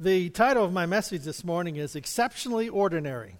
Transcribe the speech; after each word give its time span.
The 0.00 0.28
title 0.30 0.64
of 0.64 0.72
my 0.72 0.86
message 0.86 1.22
this 1.22 1.44
morning 1.44 1.76
is 1.76 1.94
Exceptionally 1.94 2.68
Ordinary. 2.68 3.36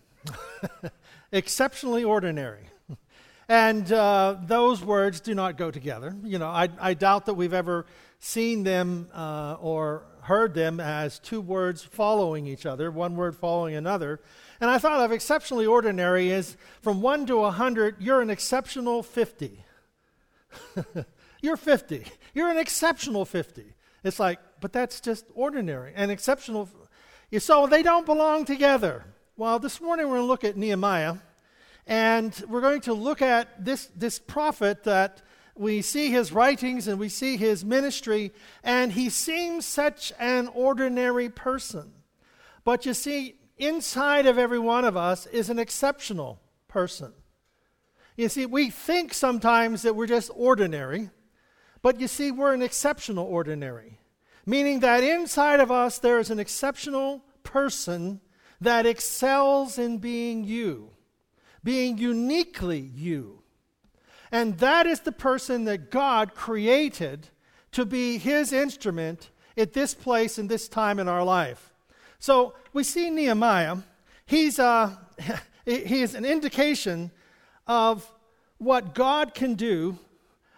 Exceptionally 1.33 2.05
Ordinary. 2.05 2.69
And 3.49 3.91
uh, 3.91 4.37
those 4.41 4.81
words 4.81 5.19
do 5.21 5.35
not 5.35 5.59
go 5.59 5.73
together. 5.73 6.15
You 6.23 6.39
know, 6.39 6.47
I, 6.47 6.69
I 6.81 6.95
doubt 6.95 7.27
that 7.27 7.35
we've 7.35 7.53
ever 7.53 7.87
seen 8.21 8.63
them 8.63 9.09
uh, 9.13 9.57
or 9.61 10.05
heard 10.21 10.55
them 10.55 10.79
as 10.79 11.19
two 11.19 11.41
words 11.41 11.83
following 11.83 12.47
each 12.47 12.67
other, 12.67 12.89
one 12.89 13.17
word 13.17 13.35
following 13.35 13.75
another. 13.75 14.21
And 14.61 14.71
I 14.71 14.79
thought 14.79 15.01
of 15.01 15.11
exceptionally 15.11 15.67
ordinary 15.67 16.31
as 16.33 16.57
from 16.83 17.03
1 17.03 17.27
to 17.27 17.39
100, 17.39 17.97
you're 17.99 18.21
an 18.21 18.31
exceptional 18.31 19.03
50. 19.03 19.65
you're 21.43 21.57
50. 21.57 22.05
You're 22.33 22.49
an 22.49 22.59
exceptional 22.59 23.25
50. 23.25 23.75
It's 24.05 24.21
like, 24.21 24.39
but 24.65 24.73
that's 24.73 24.99
just 24.99 25.27
ordinary 25.35 25.93
and 25.95 26.11
exceptional. 26.11 26.71
you 27.31 27.39
So 27.39 27.67
they 27.67 27.83
don't 27.83 28.07
belong 28.07 28.47
together. 28.47 29.05
Well, 29.37 29.59
this 29.59 29.79
morning 29.79 30.07
we're 30.07 30.15
going 30.15 30.23
to 30.23 30.27
look 30.27 30.43
at 30.43 30.57
Nehemiah, 30.57 31.17
and 31.87 32.35
we're 32.49 32.63
going 32.63 32.81
to 32.81 32.95
look 32.95 33.21
at 33.21 33.63
this, 33.63 33.91
this 33.95 34.19
prophet 34.19 34.85
that 34.85 35.21
we 35.55 35.83
see 35.83 36.11
his 36.11 36.33
writings 36.33 36.89
and 36.89 36.99
we 36.99 37.11
see 37.11 37.37
his 37.37 37.63
ministry, 37.63 38.33
and 38.63 38.93
he 38.93 39.11
seems 39.11 39.67
such 39.67 40.15
an 40.19 40.49
ordinary 40.55 41.29
person. 41.29 41.93
But 42.65 42.87
you 42.87 42.95
see, 42.95 43.35
inside 43.59 44.25
of 44.25 44.39
every 44.39 44.59
one 44.59 44.87
of 44.87 44.97
us 44.97 45.27
is 45.27 45.51
an 45.51 45.59
exceptional 45.59 46.41
person. 46.69 47.13
You 48.17 48.31
see, 48.31 48.47
we 48.47 48.71
think 48.71 49.13
sometimes 49.13 49.83
that 49.83 49.95
we're 49.95 50.07
just 50.07 50.31
ordinary, 50.35 51.11
but 51.83 52.01
you 52.01 52.09
see, 52.09 52.31
we're 52.31 52.55
an 52.55 52.63
exceptional 52.63 53.27
ordinary, 53.27 53.99
meaning 54.47 54.81
that 54.81 55.03
inside 55.03 55.61
of 55.61 55.71
us 55.71 55.99
there 55.99 56.19
is 56.19 56.31
an 56.31 56.39
exceptional 56.39 57.25
person 57.43 58.21
that 58.61 58.87
excels 58.87 59.79
in 59.79 59.99
being 59.99 60.45
you, 60.45 60.91
being 61.63 61.99
uniquely 61.99 62.79
you. 62.81 63.43
And 64.33 64.59
that 64.59 64.87
is 64.87 65.01
the 65.01 65.13
person 65.13 65.65
that 65.65 65.91
God 65.91 66.35
created 66.35 67.29
to 67.73 67.85
be 67.85 68.19
his 68.19 68.53
instrument 68.53 69.31
at 69.57 69.73
this 69.73 69.95
place 69.95 70.39
and 70.39 70.49
this 70.49 70.69
time 70.69 70.99
in 70.99 71.09
our 71.09 71.25
life. 71.25 71.73
So 72.19 72.55
we 72.73 72.85
see 72.85 73.11
Nehemiah. 73.11 73.79
He's, 74.27 74.59
uh, 74.59 74.97
he 75.65 76.03
is 76.03 76.15
an 76.15 76.25
indication 76.25 77.11
of 77.67 78.11
what 78.59 78.95
God 78.95 79.35
can 79.35 79.55
do 79.55 79.99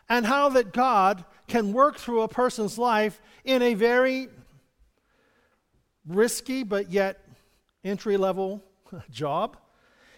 and 0.09 0.25
how 0.25 0.49
that 0.51 0.73
God 0.73 1.25
can 1.47 1.73
work 1.73 1.99
through 1.99 2.23
a 2.23 2.29
person's 2.29 2.79
life 2.79 3.21
in 3.45 3.63
a 3.63 3.75
very 3.75 4.29
risky 6.07 6.63
but 6.63 6.91
yet 6.91 7.21
entry 7.85 8.17
level 8.17 8.63
job. 9.11 9.57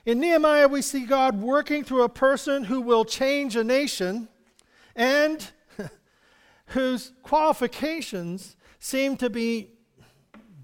In 0.06 0.20
Nehemiah, 0.20 0.68
we 0.68 0.80
see 0.80 1.04
God 1.04 1.40
working 1.40 1.84
through 1.84 2.02
a 2.02 2.08
person 2.08 2.64
who 2.64 2.80
will 2.80 3.04
change 3.04 3.56
a 3.56 3.64
nation 3.64 4.28
and 4.96 5.46
whose 6.66 7.12
qualifications 7.22 8.56
seem 8.78 9.16
to 9.18 9.28
be 9.28 9.70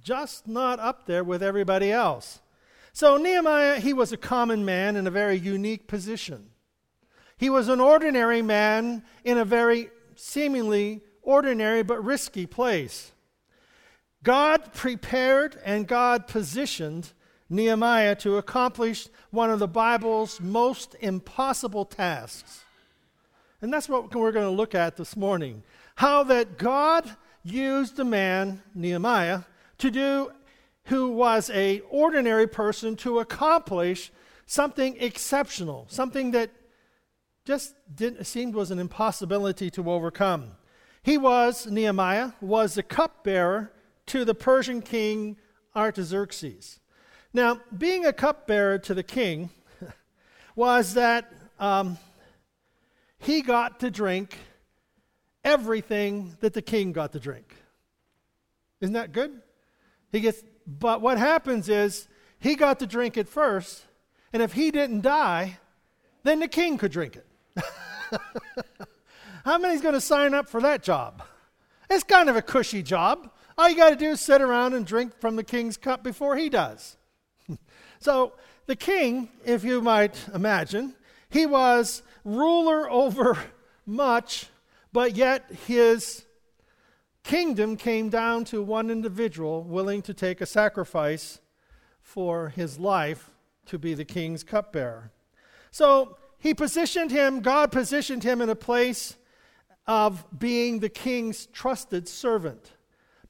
just 0.03 0.47
not 0.47 0.79
up 0.79 1.07
there 1.07 1.25
with 1.25 1.43
everybody 1.43 1.91
else. 1.93 2.41
So, 2.93 3.17
Nehemiah, 3.17 3.81
he 3.81 3.93
was 3.93 4.13
a 4.13 4.17
common 4.17 4.65
man 4.65 4.97
in 4.97 5.07
a 5.07 5.11
very 5.11 5.37
unique 5.37 5.89
position. 5.89 6.51
He 7.37 7.51
was 7.51 7.69
an 7.69 7.81
ordinary 7.81 8.41
man 8.41 9.03
in 9.25 9.39
a 9.39 9.45
very 9.45 9.91
seemingly 10.17 11.03
ordinary 11.23 11.83
but 11.83 12.05
risky 12.05 12.47
place. 12.47 13.13
God 14.23 14.73
prepared 14.73 15.61
and 15.65 15.87
God 15.87 16.27
positioned 16.27 17.13
Nehemiah 17.51 18.15
to 18.17 18.39
accomplish 18.39 19.09
one 19.31 19.51
of 19.51 19.59
the 19.59 19.69
Bible's 19.69 20.41
most 20.41 20.97
impossible 21.01 21.85
tasks. 21.85 22.65
And 23.61 23.73
that's 23.73 23.89
what 23.89 24.15
we're 24.15 24.33
going 24.33 24.47
to 24.47 24.51
look 24.51 24.75
at 24.75 24.97
this 24.97 25.17
morning. 25.17 25.63
How 25.97 26.25
that 26.25 26.59
God 26.59 27.17
used 27.43 27.99
a 27.99 28.05
man, 28.05 28.63
Nehemiah, 28.75 29.43
to 29.79 29.91
do 29.91 30.33
who 30.85 31.11
was 31.11 31.51
a 31.51 31.81
ordinary 31.91 32.47
person 32.47 32.97
to 32.97 33.21
accomplish 33.21 34.11
something 34.47 34.97
exceptional, 34.99 35.87
something 35.89 36.33
that 36.33 36.51
just 37.45 37.75
didn't, 37.95 38.25
seemed 38.25 38.55
was 38.55 38.71
an 38.71 38.79
impossibility 38.79 39.71
to 39.71 39.91
overcome. 39.91 40.53
He 41.03 41.19
was, 41.19 41.67
Nehemiah, 41.67 42.33
was 42.41 42.75
the 42.75 42.83
cupbearer 42.83 43.71
to 44.07 44.25
the 44.25 44.35
Persian 44.35 44.81
king 44.81 45.37
Artaxerxes. 45.77 46.81
Now, 47.35 47.61
being 47.77 48.07
a 48.07 48.13
cupbearer 48.13 48.79
to 48.79 48.95
the 48.95 49.03
king 49.03 49.51
was 50.57 50.95
that 50.95 51.31
um, 51.59 51.99
he 53.19 53.43
got 53.43 53.81
to 53.81 53.91
drink 53.91 54.39
everything 55.45 56.37
that 56.41 56.55
the 56.55 56.63
king 56.63 56.93
got 56.93 57.13
to 57.13 57.21
drink. 57.21 57.55
Isn't 58.81 58.95
that 58.95 59.13
good? 59.13 59.43
He 60.11 60.21
gets, 60.21 60.43
but 60.67 61.03
what 61.03 61.19
happens 61.19 61.69
is 61.69 62.09
he 62.39 62.55
got 62.55 62.79
to 62.79 62.87
drink 62.87 63.19
it 63.19 63.29
first, 63.29 63.85
and 64.33 64.43
if 64.43 64.53
he 64.53 64.71
didn't 64.71 65.03
die, 65.03 65.59
then 66.23 66.41
the 66.41 66.49
king 66.49 66.79
could 66.79 66.93
drink 66.93 67.17
it. 67.17 67.27
How 69.45 69.59
many's 69.59 69.83
going 69.83 69.95
to 69.95 70.01
sign 70.01 70.35
up 70.35 70.49
for 70.49 70.61
that 70.61 70.83
job? 70.83 71.23
It's 71.91 72.05
kind 72.05 72.29
of 72.29 72.37
a 72.37 72.43
cushy 72.43 72.83
job. 72.83 73.31
All 73.57 73.69
you 73.69 73.77
got 73.77 73.91
to 73.91 73.97
do 73.97 74.11
is 74.11 74.21
sit 74.21 74.41
around 74.41 74.75
and 74.75 74.87
drink 74.87 75.19
from 75.21 75.37
the 75.37 75.45
king's 75.45 75.77
cup 75.77 76.03
before 76.03 76.37
he 76.37 76.49
does. 76.49 76.97
so, 77.99 78.33
the 78.67 78.77
king, 78.77 79.29
if 79.45 79.63
you 79.63 79.81
might 79.83 80.17
imagine, 80.35 80.95
he 81.29 81.47
was 81.47 82.03
ruler 82.25 82.91
over 82.91 83.39
much, 83.87 84.47
but 84.93 85.15
yet 85.15 85.45
his 85.67 86.25
kingdom 87.23 87.77
came 87.77 88.09
down 88.09 88.45
to 88.45 88.63
one 88.63 88.91
individual 88.91 89.63
willing 89.63 90.03
to 90.03 90.15
take 90.15 90.41
a 90.41 90.47
sacrifice 90.47 91.41
for 92.01 92.51
his 92.51 92.79
life 92.79 93.31
to 93.67 93.79
be 93.79 93.95
the 93.95 94.05
king's 94.05 94.45
cupbearer. 94.45 95.11
So, 95.71 96.17
he 96.45 96.53
positioned 96.53 97.11
him, 97.11 97.41
God 97.41 97.73
positioned 97.73 98.23
him 98.23 98.43
in 98.43 98.51
a 98.51 98.55
place 98.55 99.17
of 99.87 100.27
being 100.39 100.79
the 100.79 100.91
king's 100.91 101.47
trusted 101.47 102.07
servant. 102.07 102.73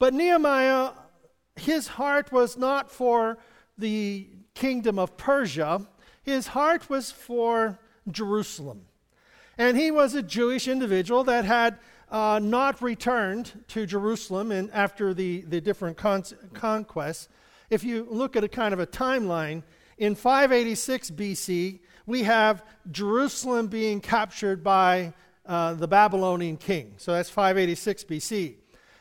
But 0.00 0.14
Nehemiah, 0.14 0.90
his 1.54 1.86
heart 1.86 2.32
was 2.32 2.58
not 2.58 2.90
for 2.90 3.38
the 3.78 4.28
kingdom 4.54 4.98
of 4.98 5.16
Persia, 5.16 5.86
his 6.24 6.48
heart 6.48 6.90
was 6.90 7.12
for 7.12 7.78
Jerusalem. 8.10 8.86
And 9.56 9.76
he 9.76 9.92
was 9.92 10.16
a 10.16 10.22
Jewish 10.22 10.66
individual 10.66 11.22
that 11.22 11.44
had 11.44 11.78
uh, 12.10 12.40
not 12.42 12.82
returned 12.82 13.64
to 13.68 13.86
Jerusalem 13.86 14.50
and 14.50 14.72
after 14.72 15.14
the, 15.14 15.42
the 15.42 15.60
different 15.60 15.96
con- 15.96 16.24
conquests. 16.52 17.28
If 17.70 17.84
you 17.84 18.08
look 18.10 18.34
at 18.34 18.42
a 18.42 18.48
kind 18.48 18.74
of 18.74 18.80
a 18.80 18.88
timeline, 18.88 19.62
in 19.98 20.14
586 20.14 21.10
BC, 21.12 21.80
we 22.06 22.22
have 22.24 22.64
Jerusalem 22.90 23.68
being 23.68 24.00
captured 24.00 24.62
by 24.62 25.12
uh, 25.46 25.74
the 25.74 25.88
Babylonian 25.88 26.56
king. 26.56 26.94
So 26.98 27.12
that's 27.12 27.30
586 27.30 28.04
BC. 28.04 28.54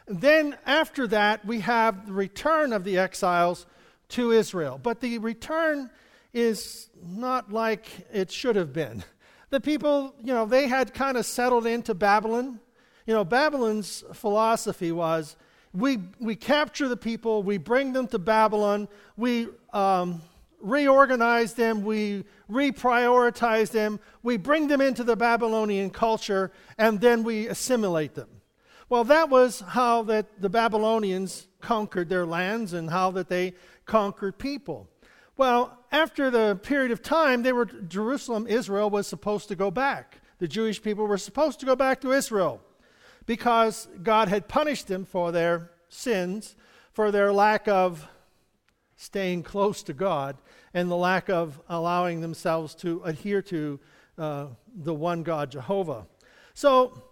Then, 0.07 0.57
after 0.65 1.07
that, 1.07 1.45
we 1.45 1.61
have 1.61 2.07
the 2.07 2.13
return 2.13 2.73
of 2.73 2.83
the 2.83 2.97
exiles 2.97 3.65
to 4.09 4.31
Israel. 4.31 4.79
But 4.81 4.99
the 4.99 5.17
return 5.19 5.89
is 6.33 6.89
not 7.01 7.51
like 7.51 7.85
it 8.11 8.31
should 8.31 8.55
have 8.55 8.73
been. 8.73 9.03
The 9.49 9.61
people, 9.61 10.15
you 10.21 10.33
know, 10.33 10.45
they 10.45 10.67
had 10.67 10.93
kind 10.93 11.15
of 11.15 11.25
settled 11.25 11.67
into 11.67 11.93
Babylon. 11.93 12.59
You 13.05 13.13
know, 13.13 13.23
Babylon's 13.23 14.03
philosophy 14.13 14.91
was 14.91 15.35
we, 15.73 15.99
we 16.19 16.35
capture 16.35 16.87
the 16.87 16.97
people, 16.97 17.43
we 17.43 17.57
bring 17.57 17.93
them 17.93 18.07
to 18.07 18.19
Babylon, 18.19 18.87
we 19.17 19.49
um, 19.71 20.21
reorganize 20.63 21.53
them, 21.53 21.83
we 21.83 22.23
reprioritize 22.49 23.69
them, 23.69 23.99
we 24.23 24.37
bring 24.37 24.67
them 24.67 24.81
into 24.81 25.03
the 25.03 25.15
Babylonian 25.15 25.89
culture, 25.89 26.51
and 26.77 27.01
then 27.01 27.23
we 27.23 27.47
assimilate 27.47 28.15
them. 28.15 28.29
Well, 28.89 29.03
that 29.05 29.29
was 29.29 29.59
how 29.59 30.03
that 30.03 30.41
the 30.41 30.49
Babylonians 30.49 31.47
conquered 31.61 32.09
their 32.09 32.25
lands 32.25 32.73
and 32.73 32.89
how 32.89 33.11
that 33.11 33.27
they 33.27 33.53
conquered 33.85 34.37
people. 34.37 34.89
Well, 35.35 35.77
after 35.91 36.29
the 36.29 36.59
period 36.61 36.91
of 36.91 37.01
time, 37.01 37.43
they 37.43 37.53
were 37.53 37.65
Jerusalem, 37.65 38.47
Israel 38.47 38.89
was 38.89 39.07
supposed 39.07 39.47
to 39.49 39.55
go 39.55 39.69
back. 39.69 40.21
The 40.39 40.47
Jewish 40.47 40.81
people 40.81 41.07
were 41.07 41.17
supposed 41.17 41.59
to 41.59 41.65
go 41.65 41.75
back 41.75 42.01
to 42.01 42.11
Israel 42.11 42.61
because 43.25 43.87
God 44.01 44.27
had 44.27 44.47
punished 44.47 44.87
them 44.87 45.05
for 45.05 45.31
their 45.31 45.71
sins, 45.89 46.55
for 46.91 47.11
their 47.11 47.33
lack 47.33 47.67
of 47.67 48.07
staying 48.95 49.43
close 49.43 49.83
to 49.83 49.93
God 49.93 50.37
and 50.73 50.89
the 50.89 50.95
lack 50.95 51.29
of 51.29 51.59
allowing 51.69 52.21
themselves 52.21 52.75
to 52.75 53.01
adhere 53.03 53.41
to 53.41 53.79
uh, 54.17 54.47
the 54.75 54.93
one 54.93 55.23
God, 55.23 55.51
Jehovah. 55.51 56.07
So 56.53 57.03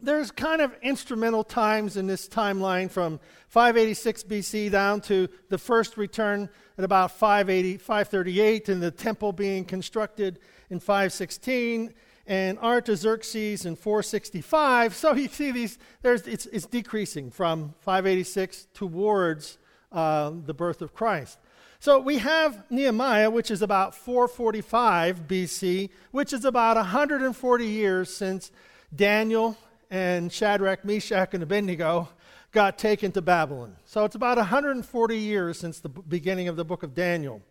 there's 0.00 0.30
kind 0.30 0.60
of 0.60 0.74
instrumental 0.82 1.44
times 1.44 1.96
in 1.96 2.06
this 2.06 2.28
timeline 2.28 2.90
from 2.90 3.20
586 3.48 4.24
BC 4.24 4.70
down 4.70 5.00
to 5.02 5.28
the 5.48 5.58
first 5.58 5.96
return 5.96 6.48
at 6.76 6.84
about 6.84 7.12
580, 7.12 7.78
538, 7.78 8.68
and 8.68 8.82
the 8.82 8.90
temple 8.90 9.32
being 9.32 9.64
constructed 9.64 10.40
in 10.70 10.80
516, 10.80 11.94
and 12.26 12.58
Artaxerxes 12.58 13.66
in 13.66 13.76
465. 13.76 14.94
So 14.94 15.14
you 15.14 15.28
see 15.28 15.50
these, 15.50 15.78
there's, 16.02 16.26
it's, 16.26 16.46
it's 16.46 16.66
decreasing 16.66 17.30
from 17.30 17.74
586 17.80 18.68
towards 18.74 19.58
uh, 19.92 20.32
the 20.44 20.54
birth 20.54 20.82
of 20.82 20.94
Christ. 20.94 21.38
So 21.84 21.98
we 21.98 22.16
have 22.16 22.64
Nehemiah, 22.70 23.28
which 23.28 23.50
is 23.50 23.60
about 23.60 23.94
445 23.94 25.28
BC, 25.28 25.90
which 26.12 26.32
is 26.32 26.46
about 26.46 26.78
140 26.78 27.66
years 27.66 28.08
since 28.08 28.50
Daniel 28.96 29.58
and 29.90 30.32
Shadrach, 30.32 30.82
Meshach, 30.86 31.34
and 31.34 31.42
Abednego 31.42 32.08
got 32.52 32.78
taken 32.78 33.12
to 33.12 33.20
Babylon. 33.20 33.76
So 33.84 34.06
it's 34.06 34.14
about 34.14 34.38
140 34.38 35.18
years 35.18 35.58
since 35.58 35.80
the 35.80 35.90
beginning 35.90 36.48
of 36.48 36.56
the 36.56 36.64
book 36.64 36.84
of 36.84 36.94
Daniel. 36.94 37.42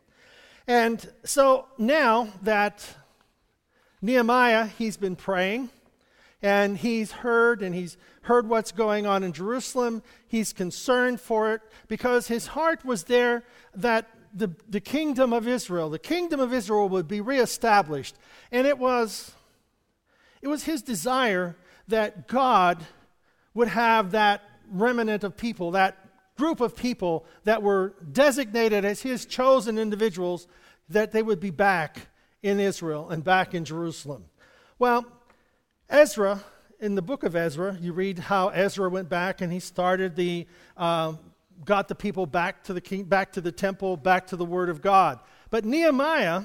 And 0.66 1.08
so 1.24 1.68
now 1.78 2.30
that 2.42 2.84
Nehemiah, 4.02 4.66
he's 4.66 4.98
been 4.98 5.16
praying 5.16 5.70
and 6.42 6.76
he's 6.78 7.12
heard 7.12 7.62
and 7.62 7.76
he's 7.76 7.98
heard 8.24 8.50
what's 8.50 8.72
going 8.72 9.06
on 9.06 9.24
in 9.24 9.32
Jerusalem. 9.32 10.02
He's 10.28 10.54
concerned 10.54 11.22
for 11.22 11.54
it 11.54 11.62
because 11.88 12.28
his 12.28 12.48
heart 12.48 12.84
was 12.84 13.04
there 13.04 13.44
that 13.76 14.13
the, 14.34 14.50
the 14.68 14.80
kingdom 14.80 15.32
of 15.32 15.48
Israel, 15.48 15.90
the 15.90 16.00
kingdom 16.00 16.40
of 16.40 16.54
Israel 16.54 16.90
would 16.90 17.08
be 17.08 17.22
reestablished. 17.22 18.16
And 18.52 18.66
it 18.66 18.78
was, 18.78 19.32
it 20.42 20.48
was 20.48 20.64
his 20.64 20.82
desire 20.82 21.56
that 21.88 22.28
God 22.28 22.84
would 23.54 23.68
have 23.68 24.12
that 24.12 24.42
remnant 24.70 25.24
of 25.24 25.38
people, 25.38 25.72
that 25.72 25.98
group 26.38 26.62
of 26.62 26.76
people 26.76 27.26
that 27.44 27.62
were 27.62 27.94
designated 28.12 28.84
as 28.86 29.02
his 29.02 29.26
chosen 29.26 29.78
individuals, 29.78 30.48
that 30.90 31.12
they 31.12 31.22
would 31.22 31.40
be 31.40 31.52
back 31.52 32.08
in 32.42 32.60
Israel 32.60 33.10
and 33.10 33.24
back 33.24 33.54
in 33.54 33.64
Jerusalem. 33.64 34.26
Well, 34.80 35.06
Ezra, 35.90 36.44
in 36.80 36.96
the 36.96 37.02
book 37.02 37.24
of 37.24 37.36
Ezra, 37.36 37.78
you 37.80 37.94
read 37.94 38.18
how 38.18 38.50
Ezra 38.50 38.90
went 38.90 39.10
back 39.10 39.42
and 39.42 39.54
he 39.54 39.60
started 39.60 40.16
the, 40.16 40.48
uh, 40.76 41.14
got 41.66 41.88
the 41.88 41.96
people 41.96 42.26
back 42.26 42.64
to 42.66 42.74
the 42.74 42.82
king, 42.82 43.04
back 43.04 43.32
to 43.34 43.42
the 43.42 43.52
temple, 43.52 43.98
back 43.98 44.28
to 44.28 44.36
the 44.36 44.46
Word 44.46 44.70
of 44.70 44.82
God. 44.82 45.20
But 45.50 45.66
Nehemiah, 45.66 46.44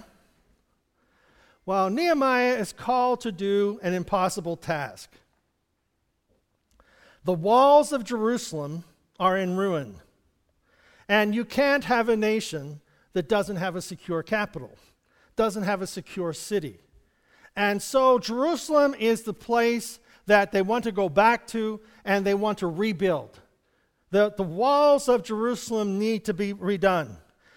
well, 1.67 1.91
Nehemiah 1.91 2.55
is 2.55 2.73
called 2.73 3.21
to 3.23 3.33
do 3.33 3.79
an 3.83 3.95
impossible 3.95 4.57
task. 4.57 5.11
The 7.25 7.35
walls 7.35 7.93
of 7.93 8.05
Jerusalem 8.05 8.85
are 9.21 9.37
in 9.37 9.57
ruin. 9.57 9.97
And 11.09 11.35
you 11.35 11.45
can't 11.45 11.85
have 11.85 12.09
a 12.09 12.17
nation 12.17 12.81
that 13.15 13.29
doesn't 13.29 13.57
have 13.57 13.77
a 13.77 13.83
secure 13.83 14.23
capital, 14.23 14.71
doesn't 15.37 15.65
have 15.65 15.83
a 15.83 15.87
secure 15.87 16.33
city. 16.33 16.79
And 17.57 17.83
so 17.83 18.19
Jerusalem 18.19 18.95
is 18.95 19.23
the 19.23 19.35
place 19.35 19.99
that 20.27 20.53
they 20.53 20.63
want 20.63 20.85
to 20.85 20.93
go 20.93 21.09
back 21.09 21.47
to 21.49 21.81
and 22.05 22.25
they 22.25 22.35
want 22.35 22.59
to 22.59 22.67
rebuild. 22.67 23.41
The, 24.11 24.33
the 24.37 24.43
walls 24.43 25.09
of 25.09 25.23
Jerusalem 25.23 25.99
need 25.99 26.25
to 26.27 26.35
be 26.35 26.55
redone. 26.55 27.17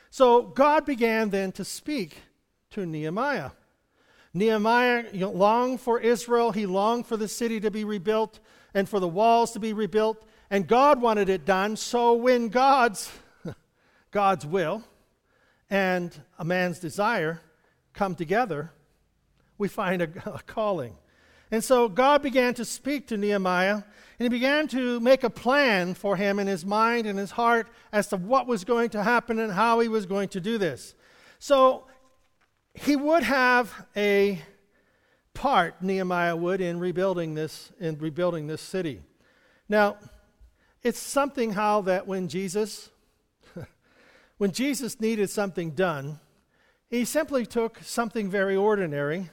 So 0.09 0.41
God 0.41 0.85
began 0.85 1.29
then 1.29 1.51
to 1.53 1.63
speak 1.63 2.17
to 2.71 2.85
Nehemiah. 2.85 3.51
Nehemiah 4.33 5.05
longed 5.13 5.81
for 5.81 5.99
Israel, 5.99 6.51
he 6.51 6.65
longed 6.65 7.05
for 7.05 7.17
the 7.17 7.27
city 7.27 7.59
to 7.61 7.71
be 7.71 7.83
rebuilt 7.83 8.39
and 8.73 8.87
for 8.87 8.99
the 8.99 9.07
walls 9.07 9.51
to 9.51 9.59
be 9.59 9.73
rebuilt, 9.73 10.23
and 10.49 10.67
God 10.67 11.01
wanted 11.01 11.29
it 11.29 11.45
done. 11.45 11.75
So 11.75 12.13
when 12.13 12.49
God's 12.49 13.11
God's 14.11 14.45
will 14.45 14.83
and 15.69 16.17
a 16.37 16.45
man's 16.45 16.79
desire 16.79 17.41
come 17.93 18.15
together, 18.15 18.71
we 19.57 19.67
find 19.67 20.01
a, 20.01 20.09
a 20.25 20.39
calling. 20.45 20.95
And 21.51 21.61
so 21.61 21.89
God 21.89 22.23
began 22.23 22.53
to 22.55 22.65
speak 22.65 23.07
to 23.07 23.17
Nehemiah, 23.17 23.75
and 23.75 23.83
he 24.19 24.29
began 24.29 24.69
to 24.69 25.01
make 25.01 25.23
a 25.23 25.29
plan 25.29 25.93
for 25.93 26.15
him 26.15 26.39
in 26.39 26.47
his 26.47 26.65
mind 26.65 27.05
and 27.05 27.19
his 27.19 27.31
heart 27.31 27.67
as 27.91 28.07
to 28.07 28.17
what 28.17 28.47
was 28.47 28.63
going 28.63 28.89
to 28.91 29.03
happen 29.03 29.37
and 29.37 29.51
how 29.51 29.81
he 29.81 29.89
was 29.89 30.05
going 30.05 30.29
to 30.29 30.39
do 30.39 30.57
this. 30.57 30.95
So 31.39 31.85
he 32.73 32.95
would 32.95 33.23
have 33.23 33.85
a 33.97 34.41
part 35.33 35.81
Nehemiah 35.81 36.35
would 36.35 36.61
in 36.61 36.79
rebuilding 36.79 37.33
this 37.35 37.71
in 37.79 37.97
rebuilding 37.97 38.47
this 38.47 38.61
city. 38.61 39.01
Now, 39.67 39.97
it's 40.83 40.99
something 40.99 41.51
how 41.51 41.81
that 41.81 42.07
when 42.07 42.27
Jesus 42.27 42.89
when 44.37 44.51
Jesus 44.51 44.99
needed 45.01 45.29
something 45.29 45.71
done, 45.71 46.19
he 46.89 47.05
simply 47.05 47.45
took 47.45 47.79
something 47.83 48.29
very 48.29 48.55
ordinary 48.55 49.29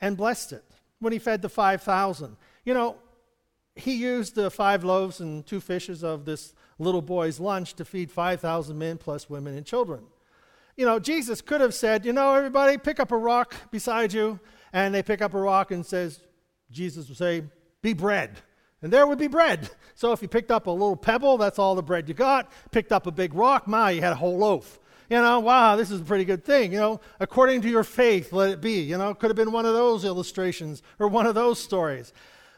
and 0.00 0.16
blessed 0.16 0.52
it. 0.52 0.64
When 1.02 1.12
he 1.12 1.18
fed 1.18 1.42
the 1.42 1.48
5,000, 1.48 2.36
you 2.64 2.74
know, 2.74 2.94
he 3.74 3.94
used 3.94 4.36
the 4.36 4.52
five 4.52 4.84
loaves 4.84 5.18
and 5.18 5.44
two 5.44 5.60
fishes 5.60 6.04
of 6.04 6.24
this 6.24 6.54
little 6.78 7.02
boy's 7.02 7.40
lunch 7.40 7.74
to 7.74 7.84
feed 7.84 8.08
5,000 8.08 8.78
men 8.78 8.98
plus 8.98 9.28
women 9.28 9.56
and 9.56 9.66
children. 9.66 10.04
You 10.76 10.86
know, 10.86 11.00
Jesus 11.00 11.40
could 11.40 11.60
have 11.60 11.74
said, 11.74 12.06
you 12.06 12.12
know, 12.12 12.34
everybody 12.34 12.78
pick 12.78 13.00
up 13.00 13.10
a 13.10 13.16
rock 13.16 13.52
beside 13.72 14.12
you 14.12 14.38
and 14.72 14.94
they 14.94 15.02
pick 15.02 15.20
up 15.20 15.34
a 15.34 15.40
rock 15.40 15.72
and 15.72 15.84
says, 15.84 16.20
Jesus 16.70 17.08
would 17.08 17.18
say, 17.18 17.42
be 17.82 17.94
bread. 17.94 18.38
And 18.80 18.92
there 18.92 19.04
would 19.04 19.18
be 19.18 19.26
bread. 19.26 19.70
So 19.96 20.12
if 20.12 20.22
you 20.22 20.28
picked 20.28 20.52
up 20.52 20.68
a 20.68 20.70
little 20.70 20.96
pebble, 20.96 21.36
that's 21.36 21.58
all 21.58 21.74
the 21.74 21.82
bread 21.82 22.08
you 22.08 22.14
got. 22.14 22.50
Picked 22.70 22.92
up 22.92 23.08
a 23.08 23.12
big 23.12 23.34
rock, 23.34 23.66
my, 23.66 23.90
you 23.90 24.00
had 24.00 24.12
a 24.12 24.16
whole 24.16 24.38
loaf. 24.38 24.78
You 25.12 25.20
know, 25.20 25.40
wow, 25.40 25.76
this 25.76 25.90
is 25.90 26.00
a 26.00 26.04
pretty 26.04 26.24
good 26.24 26.42
thing. 26.42 26.72
You 26.72 26.78
know, 26.78 27.00
according 27.20 27.60
to 27.60 27.68
your 27.68 27.84
faith, 27.84 28.32
let 28.32 28.48
it 28.48 28.62
be. 28.62 28.80
You 28.80 28.96
know, 28.96 29.12
could 29.12 29.28
have 29.28 29.36
been 29.36 29.52
one 29.52 29.66
of 29.66 29.74
those 29.74 30.06
illustrations 30.06 30.82
or 30.98 31.06
one 31.06 31.26
of 31.26 31.34
those 31.34 31.60
stories. 31.60 32.14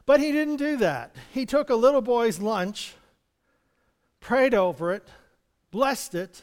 But 0.07 0.21
he 0.21 0.31
didn't 0.31 0.59
do 0.59 0.77
that. 0.77 1.17
He 1.33 1.47
took 1.47 1.69
a 1.69 1.75
little 1.75 2.01
boy's 2.01 2.39
lunch, 2.39 2.95
prayed 4.21 4.55
over 4.55 4.93
it, 4.93 5.09
blessed 5.73 6.15
it, 6.15 6.43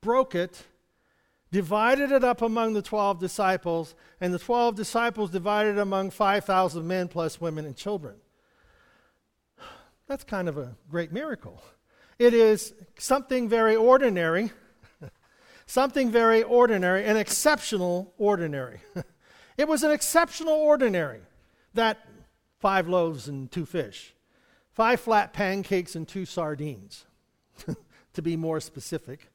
broke 0.00 0.34
it, 0.34 0.62
divided 1.52 2.10
it 2.10 2.24
up 2.24 2.40
among 2.40 2.72
the 2.72 2.80
12 2.80 3.20
disciples, 3.20 3.94
and 4.22 4.32
the 4.32 4.38
12 4.38 4.74
disciples 4.76 5.28
divided 5.28 5.76
it 5.76 5.78
among 5.78 6.08
5,000 6.08 6.86
men 6.86 7.06
plus 7.06 7.38
women 7.38 7.66
and 7.66 7.76
children. 7.76 8.14
That's 10.06 10.24
kind 10.24 10.48
of 10.48 10.56
a 10.56 10.74
great 10.90 11.12
miracle. 11.12 11.62
It 12.18 12.32
is 12.32 12.72
something 12.96 13.46
very 13.46 13.76
ordinary, 13.76 14.50
something 15.66 16.10
very 16.10 16.42
ordinary, 16.42 17.04
an 17.04 17.16
exceptional 17.16 18.12
ordinary. 18.18 18.80
it 19.56 19.68
was 19.68 19.82
an 19.82 19.90
exceptional 19.90 20.54
ordinary 20.54 21.20
that 21.74 22.06
five 22.60 22.88
loaves 22.88 23.28
and 23.28 23.50
two 23.50 23.66
fish, 23.66 24.14
five 24.72 25.00
flat 25.00 25.32
pancakes 25.32 25.94
and 25.94 26.08
two 26.08 26.24
sardines, 26.24 27.04
to 28.12 28.22
be 28.22 28.36
more 28.36 28.60
specific. 28.60 29.30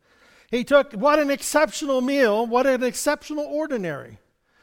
He 0.49 0.63
took, 0.63 0.93
what 0.93 1.19
an 1.19 1.29
exceptional 1.29 2.01
meal, 2.01 2.47
what 2.47 2.65
an 2.65 2.83
exceptional 2.83 3.45
ordinary 3.45 4.17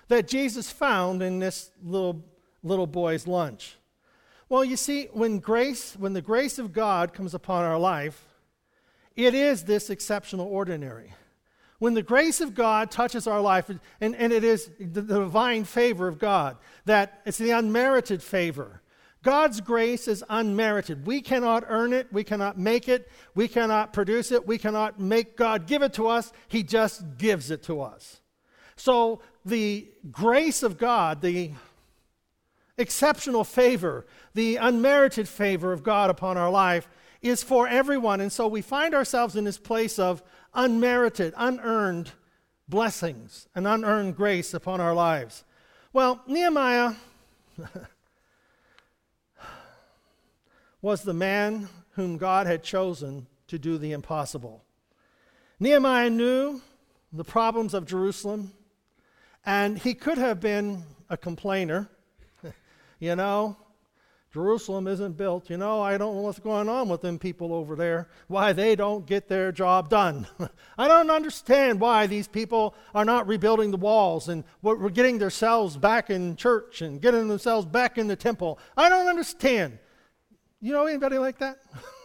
that 0.08 0.28
Jesus 0.28 0.70
found 0.70 1.22
in 1.22 1.38
this 1.38 1.70
little, 1.82 2.24
little 2.62 2.86
boy's 2.86 3.26
lunch. 3.26 3.76
Well, 4.48 4.64
you 4.64 4.76
see, 4.76 5.06
when 5.12 5.38
grace, 5.38 5.96
when 5.96 6.12
the 6.12 6.22
grace 6.22 6.58
of 6.58 6.72
God 6.72 7.12
comes 7.12 7.34
upon 7.34 7.64
our 7.64 7.78
life, 7.78 8.24
it 9.16 9.34
is 9.34 9.64
this 9.64 9.90
exceptional 9.90 10.46
ordinary. 10.46 11.14
When 11.78 11.94
the 11.94 12.02
grace 12.02 12.40
of 12.40 12.54
God 12.54 12.90
touches 12.90 13.26
our 13.26 13.40
life, 13.40 13.68
and, 13.68 13.80
and 14.16 14.32
it 14.32 14.44
is 14.44 14.70
the, 14.78 15.02
the 15.02 15.20
divine 15.20 15.64
favor 15.64 16.08
of 16.08 16.18
God, 16.18 16.56
that 16.86 17.20
it's 17.26 17.38
the 17.38 17.50
unmerited 17.50 18.22
favor 18.22 18.80
God's 19.26 19.60
grace 19.60 20.06
is 20.06 20.22
unmerited. 20.28 21.04
We 21.04 21.20
cannot 21.20 21.64
earn 21.66 21.92
it. 21.92 22.06
We 22.12 22.22
cannot 22.22 22.60
make 22.60 22.88
it. 22.88 23.10
We 23.34 23.48
cannot 23.48 23.92
produce 23.92 24.30
it. 24.30 24.46
We 24.46 24.56
cannot 24.56 25.00
make 25.00 25.36
God 25.36 25.66
give 25.66 25.82
it 25.82 25.94
to 25.94 26.06
us. 26.06 26.32
He 26.46 26.62
just 26.62 27.18
gives 27.18 27.50
it 27.50 27.64
to 27.64 27.80
us. 27.80 28.20
So, 28.76 29.20
the 29.44 29.88
grace 30.12 30.62
of 30.62 30.78
God, 30.78 31.22
the 31.22 31.50
exceptional 32.78 33.42
favor, 33.42 34.06
the 34.34 34.58
unmerited 34.58 35.26
favor 35.26 35.72
of 35.72 35.82
God 35.82 36.08
upon 36.08 36.36
our 36.36 36.50
life 36.50 36.88
is 37.20 37.42
for 37.42 37.66
everyone. 37.66 38.20
And 38.20 38.30
so 38.30 38.46
we 38.46 38.62
find 38.62 38.94
ourselves 38.94 39.34
in 39.34 39.42
this 39.42 39.58
place 39.58 39.98
of 39.98 40.22
unmerited, 40.56 41.34
unearned 41.36 42.10
blessings 42.68 43.46
and 43.54 43.66
unearned 43.66 44.16
grace 44.16 44.52
upon 44.54 44.80
our 44.80 44.94
lives. 44.94 45.44
Well, 45.92 46.20
Nehemiah. 46.26 46.94
was 50.82 51.02
the 51.02 51.14
man 51.14 51.68
whom 51.92 52.16
God 52.16 52.46
had 52.46 52.62
chosen 52.62 53.26
to 53.48 53.58
do 53.58 53.78
the 53.78 53.92
impossible. 53.92 54.62
Nehemiah 55.58 56.10
knew 56.10 56.60
the 57.12 57.24
problems 57.24 57.72
of 57.74 57.86
Jerusalem, 57.86 58.52
and 59.44 59.78
he 59.78 59.94
could 59.94 60.18
have 60.18 60.40
been 60.40 60.84
a 61.08 61.16
complainer. 61.16 61.88
you 62.98 63.16
know, 63.16 63.56
Jerusalem 64.36 64.86
isn't 64.86 65.16
built. 65.16 65.48
You 65.48 65.56
know, 65.56 65.80
I 65.80 65.96
don't 65.96 66.14
know 66.14 66.20
what's 66.20 66.40
going 66.40 66.68
on 66.68 66.90
with 66.90 67.00
them 67.00 67.18
people 67.18 67.54
over 67.54 67.74
there, 67.74 68.06
why 68.28 68.52
they 68.52 68.76
don't 68.76 69.06
get 69.06 69.28
their 69.28 69.50
job 69.50 69.88
done. 69.88 70.26
I 70.76 70.88
don't 70.88 71.10
understand 71.10 71.80
why 71.80 72.06
these 72.06 72.28
people 72.28 72.74
are 72.94 73.06
not 73.06 73.26
rebuilding 73.26 73.70
the 73.70 73.78
walls 73.78 74.28
and 74.28 74.44
we're 74.60 74.90
getting 74.90 75.16
themselves 75.16 75.78
back 75.78 76.10
in 76.10 76.36
church 76.36 76.82
and 76.82 77.00
getting 77.00 77.28
themselves 77.28 77.64
back 77.64 77.96
in 77.96 78.08
the 78.08 78.14
temple. 78.14 78.58
I 78.76 78.90
don't 78.90 79.08
understand. 79.08 79.78
You 80.60 80.74
know 80.74 80.84
anybody 80.84 81.16
like 81.16 81.38
that? 81.38 81.56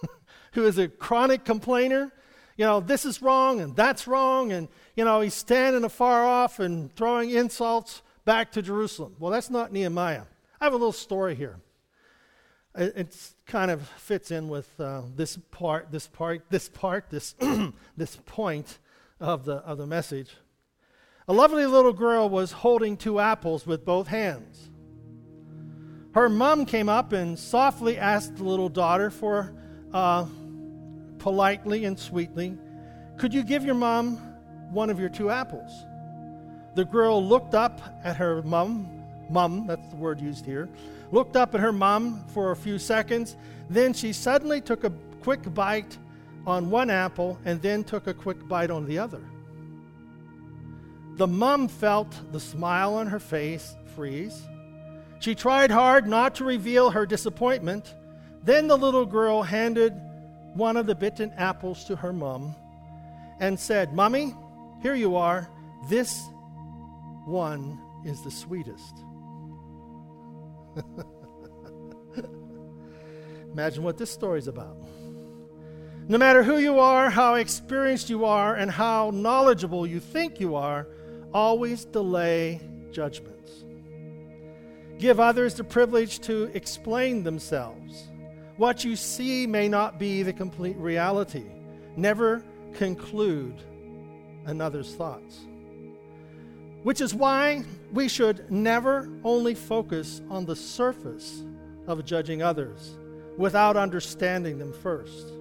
Who 0.53 0.63
is 0.63 0.77
a 0.77 0.87
chronic 0.87 1.43
complainer? 1.43 2.13
You 2.55 2.63
know, 2.63 2.79
this 2.79 3.03
is 3.03 3.21
wrong 3.21 3.59
and 3.59 3.75
that's 3.75 4.07
wrong, 4.07 4.53
and, 4.53 4.69
you 4.95 5.03
know, 5.03 5.19
he's 5.19 5.33
standing 5.33 5.83
afar 5.83 6.25
off 6.25 6.61
and 6.61 6.95
throwing 6.95 7.31
insults 7.31 8.01
back 8.23 8.53
to 8.53 8.61
Jerusalem. 8.61 9.17
Well, 9.19 9.33
that's 9.33 9.49
not 9.49 9.73
Nehemiah. 9.73 10.23
I 10.61 10.63
have 10.63 10.71
a 10.71 10.77
little 10.77 10.93
story 10.93 11.35
here. 11.35 11.59
It 12.75 13.15
kind 13.45 13.69
of 13.69 13.87
fits 13.97 14.31
in 14.31 14.47
with 14.47 14.67
uh, 14.79 15.01
this 15.15 15.37
part, 15.51 15.91
this 15.91 16.07
part, 16.07 16.45
this 16.49 16.69
part, 16.69 17.09
this, 17.09 17.35
this 17.97 18.15
point 18.25 18.79
of 19.19 19.43
the, 19.43 19.55
of 19.55 19.77
the 19.77 19.87
message. 19.87 20.29
A 21.27 21.33
lovely 21.33 21.65
little 21.65 21.93
girl 21.93 22.29
was 22.29 22.51
holding 22.51 22.95
two 22.95 23.19
apples 23.19 23.67
with 23.67 23.85
both 23.85 24.07
hands. 24.07 24.69
Her 26.13 26.29
mom 26.29 26.65
came 26.65 26.89
up 26.89 27.13
and 27.13 27.37
softly 27.37 27.97
asked 27.97 28.37
the 28.37 28.43
little 28.43 28.69
daughter 28.69 29.09
for, 29.09 29.53
uh, 29.93 30.25
politely 31.19 31.85
and 31.85 31.97
sweetly, 31.97 32.57
Could 33.17 33.33
you 33.33 33.43
give 33.43 33.63
your 33.63 33.75
mom 33.75 34.17
one 34.71 34.89
of 34.89 34.99
your 34.99 35.09
two 35.09 35.29
apples? 35.29 35.71
The 36.75 36.85
girl 36.85 37.23
looked 37.25 37.53
up 37.53 37.81
at 38.03 38.15
her 38.15 38.41
mom, 38.43 38.89
mum, 39.29 39.67
that's 39.67 39.87
the 39.89 39.95
word 39.95 40.19
used 40.19 40.45
here, 40.45 40.69
looked 41.11 41.35
up 41.35 41.53
at 41.53 41.61
her 41.61 41.71
mom 41.71 42.23
for 42.33 42.51
a 42.51 42.55
few 42.55 42.79
seconds. 42.79 43.35
Then 43.69 43.93
she 43.93 44.13
suddenly 44.13 44.61
took 44.61 44.83
a 44.83 44.93
quick 45.21 45.53
bite 45.53 45.97
on 46.45 46.69
one 46.69 46.89
apple 46.89 47.39
and 47.45 47.61
then 47.61 47.83
took 47.83 48.07
a 48.07 48.13
quick 48.13 48.47
bite 48.47 48.71
on 48.71 48.85
the 48.85 48.97
other. 48.97 49.21
The 51.17 51.27
mum 51.27 51.67
felt 51.67 52.31
the 52.31 52.39
smile 52.39 52.95
on 52.95 53.07
her 53.07 53.19
face 53.19 53.75
freeze. 53.95 54.41
She 55.19 55.35
tried 55.35 55.69
hard 55.69 56.07
not 56.07 56.35
to 56.35 56.43
reveal 56.43 56.89
her 56.89 57.05
disappointment. 57.05 57.93
Then 58.43 58.67
the 58.67 58.77
little 58.77 59.05
girl 59.05 59.43
handed 59.43 59.93
one 60.55 60.77
of 60.77 60.87
the 60.87 60.95
bitten 60.95 61.31
apples 61.37 61.83
to 61.85 61.95
her 61.95 62.11
mum 62.11 62.55
and 63.39 63.59
said, 63.59 63.93
Mummy, 63.93 64.33
here 64.81 64.95
you 64.95 65.15
are. 65.15 65.47
This 65.89 66.27
one 67.25 67.79
is 68.03 68.23
the 68.23 68.31
sweetest. 68.31 69.03
Imagine 73.53 73.83
what 73.83 73.97
this 73.97 74.09
story's 74.09 74.47
about. 74.47 74.77
No 76.07 76.17
matter 76.17 76.43
who 76.43 76.57
you 76.57 76.79
are, 76.79 77.09
how 77.09 77.35
experienced 77.35 78.09
you 78.09 78.25
are, 78.25 78.55
and 78.55 78.71
how 78.71 79.11
knowledgeable 79.13 79.85
you 79.85 79.99
think 79.99 80.39
you 80.39 80.55
are, 80.55 80.87
always 81.33 81.85
delay 81.85 82.59
judgments. 82.91 83.63
Give 84.97 85.19
others 85.19 85.55
the 85.55 85.63
privilege 85.63 86.19
to 86.21 86.51
explain 86.53 87.23
themselves. 87.23 88.09
What 88.57 88.83
you 88.83 88.95
see 88.95 89.47
may 89.47 89.67
not 89.67 89.97
be 89.99 90.23
the 90.23 90.33
complete 90.33 90.77
reality. 90.77 91.45
Never 91.95 92.43
conclude 92.73 93.55
another's 94.45 94.93
thoughts. 94.95 95.39
Which 96.83 97.01
is 97.01 97.13
why 97.13 97.63
we 97.93 98.07
should 98.07 98.49
never 98.51 99.09
only 99.23 99.53
focus 99.53 100.21
on 100.29 100.45
the 100.45 100.55
surface 100.55 101.43
of 101.87 102.05
judging 102.05 102.41
others 102.41 102.97
without 103.37 103.77
understanding 103.77 104.57
them 104.57 104.73
first. 104.73 105.33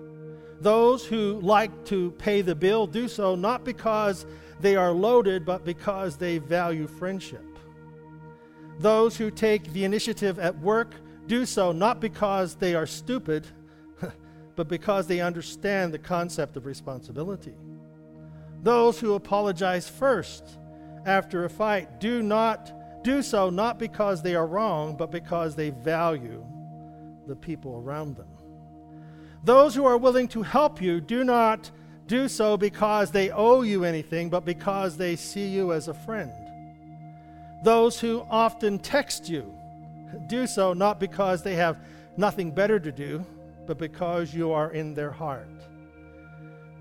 Those 0.61 1.07
who 1.07 1.41
like 1.41 1.85
to 1.87 2.11
pay 2.13 2.43
the 2.43 2.55
bill 2.55 2.87
do 2.87 3.09
so 3.09 3.35
not 3.35 3.65
because 3.65 4.27
they 4.61 4.77
are 4.77 4.93
loaded, 4.93 5.47
but 5.47 5.65
because 5.65 6.19
they 6.19 6.39
value 6.39 6.87
friendship. 6.87 7.45
Those 8.79 9.17
who 9.17 9.31
take 9.31 9.73
the 9.73 9.85
initiative 9.85 10.39
at 10.39 10.59
work 10.59 10.95
do 11.27 11.47
so 11.47 11.73
not 11.73 12.01
because 12.01 12.57
they 12.57 12.75
are 12.75 12.87
stupid, 12.87 13.47
but 14.57 14.69
because 14.69 15.07
they 15.07 15.21
understand 15.21 15.95
the 15.95 15.99
concept 15.99 16.57
of 16.57 16.67
responsibility. 16.67 17.55
Those 18.63 19.01
who 19.01 19.15
apologize 19.15 19.89
first 19.89 20.59
after 21.07 21.45
a 21.45 21.51
fight 21.51 22.01
do 22.01 22.23
not 22.23 22.73
do 23.03 23.23
so 23.23 23.51
not 23.51 23.79
because 23.79 24.23
they 24.23 24.35
are 24.35 24.47
wrong, 24.47 24.97
but 24.97 25.11
because 25.11 25.55
they 25.55 25.71
value 25.71 26.45
the 27.27 27.37
people 27.37 27.77
around 27.77 28.17
them. 28.17 28.29
Those 29.43 29.75
who 29.75 29.87
are 29.87 29.97
willing 29.97 30.29
to 30.29 30.43
help 30.43 30.83
you 30.83 31.01
do 31.01 31.25
not 31.25 31.71
do 32.07 32.29
so 32.29 32.57
because 32.57 33.11
they 33.11 33.31
owe 33.31 33.63
you 33.63 33.85
anything, 33.85 34.29
but 34.29 34.45
because 34.45 34.97
they 34.97 35.17
see 35.17 35.47
you 35.47 35.73
as 35.73 35.89
a 35.89 35.95
friend. 35.95 36.33
Those 37.65 37.99
who 38.01 38.27
often 38.31 38.79
text 38.79 39.29
you 39.29 39.55
do 40.27 40.47
so 40.47 40.73
not 40.73 40.99
because 40.99 41.43
they 41.43 41.55
have 41.55 41.79
nothing 42.17 42.51
better 42.51 42.81
to 42.81 42.93
do, 42.93 43.25
but 43.67 43.79
because 43.79 44.35
you 44.35 44.51
are 44.51 44.73
in 44.73 44.93
their 44.95 45.11
heart. 45.11 45.49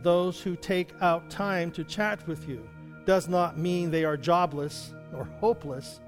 Those 0.01 0.41
who 0.41 0.55
take 0.55 0.93
out 1.01 1.29
time 1.29 1.71
to 1.71 1.83
chat 1.83 2.25
with 2.27 2.47
you 2.47 2.67
does 3.09 3.27
not 3.27 3.57
mean 3.57 3.89
they 3.89 4.05
are 4.05 4.15
jobless 4.15 4.93
or 5.15 5.23
hopeless 5.39 5.99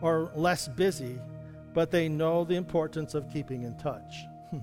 or 0.00 0.28
less 0.34 0.66
busy, 0.66 1.16
but 1.72 1.92
they 1.92 2.08
know 2.08 2.42
the 2.42 2.56
importance 2.56 3.14
of 3.14 3.32
keeping 3.32 3.62
in 3.62 3.78
touch. 3.78 4.12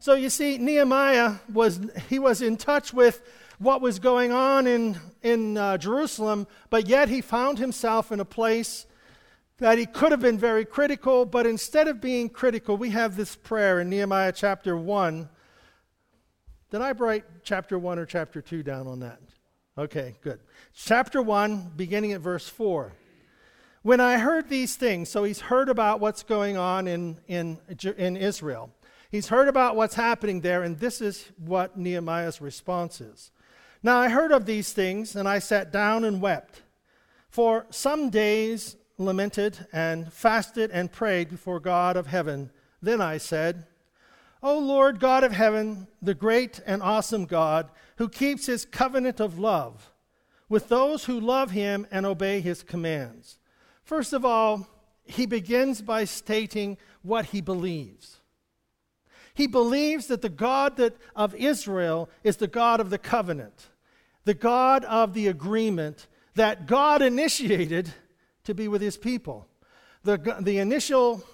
so 0.00 0.14
you 0.14 0.28
see, 0.28 0.58
Nehemiah 0.58 1.34
was 1.52 1.78
he 2.08 2.18
was 2.18 2.42
in 2.42 2.56
touch 2.56 2.92
with 2.92 3.22
what 3.60 3.80
was 3.80 4.00
going 4.00 4.32
on 4.32 4.66
in 4.66 4.98
in 5.22 5.56
uh, 5.56 5.78
Jerusalem, 5.78 6.48
but 6.68 6.88
yet 6.88 7.08
he 7.08 7.20
found 7.20 7.60
himself 7.60 8.10
in 8.10 8.18
a 8.18 8.24
place 8.24 8.84
that 9.58 9.78
he 9.78 9.86
could 9.86 10.10
have 10.10 10.20
been 10.20 10.36
very 10.36 10.64
critical, 10.64 11.24
but 11.24 11.46
instead 11.46 11.86
of 11.86 12.00
being 12.00 12.28
critical, 12.28 12.76
we 12.76 12.90
have 12.90 13.14
this 13.14 13.36
prayer 13.36 13.78
in 13.78 13.88
Nehemiah 13.88 14.32
chapter 14.32 14.76
1. 14.76 15.28
Did 16.72 16.80
I 16.80 16.90
write 16.90 17.24
chapter 17.44 17.78
1 17.78 18.00
or 18.00 18.04
chapter 18.04 18.42
2 18.42 18.64
down 18.64 18.88
on 18.88 18.98
that? 18.98 19.20
Okay, 19.78 20.16
good. 20.20 20.38
Chapter 20.74 21.22
1, 21.22 21.72
beginning 21.76 22.12
at 22.12 22.20
verse 22.20 22.46
4. 22.46 22.92
When 23.80 24.00
I 24.00 24.18
heard 24.18 24.50
these 24.50 24.76
things, 24.76 25.08
so 25.08 25.24
he's 25.24 25.40
heard 25.40 25.70
about 25.70 25.98
what's 25.98 26.22
going 26.22 26.58
on 26.58 26.86
in, 26.86 27.18
in, 27.26 27.58
in 27.96 28.18
Israel. 28.18 28.70
He's 29.10 29.28
heard 29.28 29.48
about 29.48 29.74
what's 29.74 29.94
happening 29.94 30.42
there, 30.42 30.62
and 30.62 30.78
this 30.78 31.00
is 31.00 31.24
what 31.38 31.78
Nehemiah's 31.78 32.42
response 32.42 33.00
is. 33.00 33.30
Now 33.82 33.96
I 33.96 34.10
heard 34.10 34.30
of 34.30 34.44
these 34.44 34.74
things, 34.74 35.16
and 35.16 35.26
I 35.26 35.38
sat 35.38 35.72
down 35.72 36.04
and 36.04 36.20
wept. 36.20 36.60
For 37.30 37.66
some 37.70 38.10
days 38.10 38.76
lamented 38.98 39.66
and 39.72 40.12
fasted 40.12 40.70
and 40.70 40.92
prayed 40.92 41.30
before 41.30 41.60
God 41.60 41.96
of 41.96 42.08
heaven. 42.08 42.50
Then 42.82 43.00
I 43.00 43.16
said, 43.16 43.66
O 44.42 44.58
Lord 44.58 44.98
God 44.98 45.22
of 45.22 45.32
heaven, 45.32 45.86
the 46.00 46.14
great 46.14 46.60
and 46.66 46.82
awesome 46.82 47.26
God, 47.26 47.70
who 47.96 48.08
keeps 48.08 48.46
his 48.46 48.64
covenant 48.64 49.20
of 49.20 49.38
love 49.38 49.92
with 50.48 50.68
those 50.68 51.04
who 51.04 51.18
love 51.18 51.52
him 51.52 51.86
and 51.90 52.04
obey 52.04 52.40
his 52.40 52.62
commands. 52.62 53.38
First 53.84 54.12
of 54.12 54.24
all, 54.24 54.66
he 55.04 55.26
begins 55.26 55.80
by 55.80 56.04
stating 56.04 56.76
what 57.02 57.26
he 57.26 57.40
believes. 57.40 58.18
He 59.34 59.46
believes 59.46 60.08
that 60.08 60.22
the 60.22 60.28
God 60.28 60.76
that, 60.76 60.96
of 61.16 61.34
Israel 61.34 62.10
is 62.22 62.36
the 62.36 62.48
God 62.48 62.80
of 62.80 62.90
the 62.90 62.98
covenant, 62.98 63.68
the 64.24 64.34
God 64.34 64.84
of 64.84 65.14
the 65.14 65.28
agreement 65.28 66.06
that 66.34 66.66
God 66.66 67.00
initiated 67.00 67.92
to 68.44 68.54
be 68.54 68.68
with 68.68 68.82
his 68.82 68.96
people. 68.96 69.48
The, 70.04 70.36
the 70.40 70.58
initial 70.58 71.24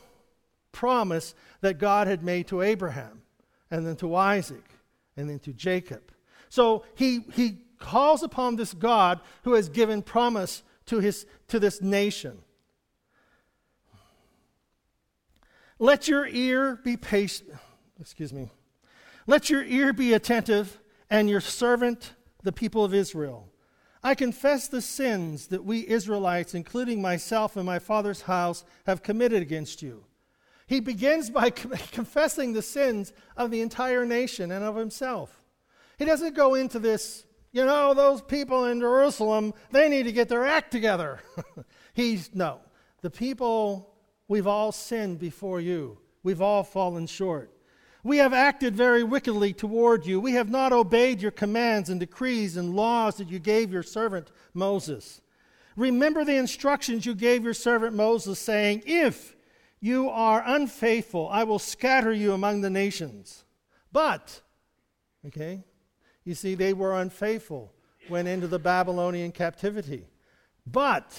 promise 0.79 1.35
that 1.61 1.79
God 1.79 2.07
had 2.07 2.23
made 2.23 2.47
to 2.49 2.63
Abraham, 2.63 3.23
and 3.69 3.85
then 3.85 3.97
to 3.97 4.15
Isaac, 4.15 4.65
and 5.17 5.29
then 5.29 5.41
to 5.41 5.53
Jacob. 5.53 6.13
So 6.49 6.85
he, 6.95 7.25
he 7.33 7.59
calls 7.81 8.23
upon 8.23 8.55
this 8.55 8.75
God 8.75 9.21
who 9.43 9.55
has 9.55 9.69
given 9.69 10.03
promise 10.03 10.63
to, 10.87 11.01
his, 11.01 11.27
to 11.49 11.59
this 11.59 11.83
nation. 11.83 12.39
Let 15.81 16.07
your 16.07 16.29
ear 16.29 16.77
be 16.85 16.97
patient. 16.97 17.51
Excuse 18.01 18.33
me. 18.33 18.51
Let 19.27 19.51
your 19.51 19.65
ear 19.65 19.93
be 19.93 20.13
attentive, 20.13 20.79
and 21.11 21.29
your 21.29 21.41
servant, 21.41 22.15
the 22.45 22.53
people 22.53 22.85
of 22.85 22.95
Israel. 22.95 23.49
I 24.01 24.15
confess 24.15 24.69
the 24.69 24.81
sins 24.81 25.49
that 25.49 25.65
we 25.65 25.89
Israelites, 25.89 26.55
including 26.55 27.03
myself 27.03 27.57
and 27.57 27.67
my 27.67 27.81
father's 27.81 28.23
house, 28.23 28.65
have 28.87 29.03
committed 29.03 29.43
against 29.43 29.83
you. 29.83 30.05
He 30.69 30.81
begins 30.81 31.31
by 31.31 31.51
confessing 31.93 32.53
the 32.53 32.63
sins 32.63 33.13
of 33.37 33.51
the 33.51 33.63
entire 33.63 34.05
nation 34.05 34.53
and 34.53 34.63
of 34.63 34.77
himself. 34.77 35.43
He 35.99 36.05
doesn't 36.05 36.37
go 36.37 36.55
into 36.55 36.79
this, 36.79 37.25
you 37.53 37.65
know, 37.65 37.95
those 37.95 38.21
people 38.21 38.67
in 38.67 38.79
Jerusalem, 38.79 39.55
they 39.73 39.89
need 39.89 40.05
to 40.05 40.13
get 40.13 40.29
their 40.29 40.45
act 40.45 40.71
together. 40.71 41.21
He's, 41.95 42.35
no. 42.35 42.61
The 43.01 43.11
people, 43.11 43.95
we've 44.29 44.47
all 44.47 44.71
sinned 44.71 45.19
before 45.19 45.59
you. 45.61 45.99
We've 46.23 46.43
all 46.43 46.63
fallen 46.63 47.07
short. 47.07 47.51
We 48.05 48.19
have 48.19 48.35
acted 48.35 48.77
very 48.77 49.03
wickedly 49.03 49.55
toward 49.55 50.05
you. 50.05 50.21
We 50.21 50.33
have 50.33 50.51
not 50.51 50.73
obeyed 50.73 51.23
your 51.23 51.31
commands 51.31 51.89
and 51.89 51.99
decrees 51.99 52.59
and 52.59 52.77
laws 52.77 53.17
that 53.17 53.31
you 53.31 53.39
gave 53.39 53.73
your 53.73 53.83
servant 53.83 54.31
Moses. 54.53 55.23
Remember 55.77 56.25
the 56.25 56.37
instructions 56.37 57.07
you 57.07 57.15
gave 57.15 57.43
your 57.43 57.55
servant 57.55 57.97
Moses, 57.97 58.39
saying, 58.39 58.83
If 58.85 59.35
you 59.81 60.09
are 60.09 60.43
unfaithful, 60.45 61.29
I 61.31 61.45
will 61.45 61.59
scatter 61.59 62.13
you 62.13 62.33
among 62.33 62.61
the 62.61 62.71
nations. 62.71 63.45
But, 63.93 64.41
okay, 65.27 65.65
you 66.25 66.35
see, 66.35 66.55
they 66.55 66.73
were 66.73 67.01
unfaithful, 67.01 67.73
went 68.09 68.29
into 68.29 68.47
the 68.47 68.59
Babylonian 68.59 69.33
captivity. 69.33 70.09
But, 70.67 71.19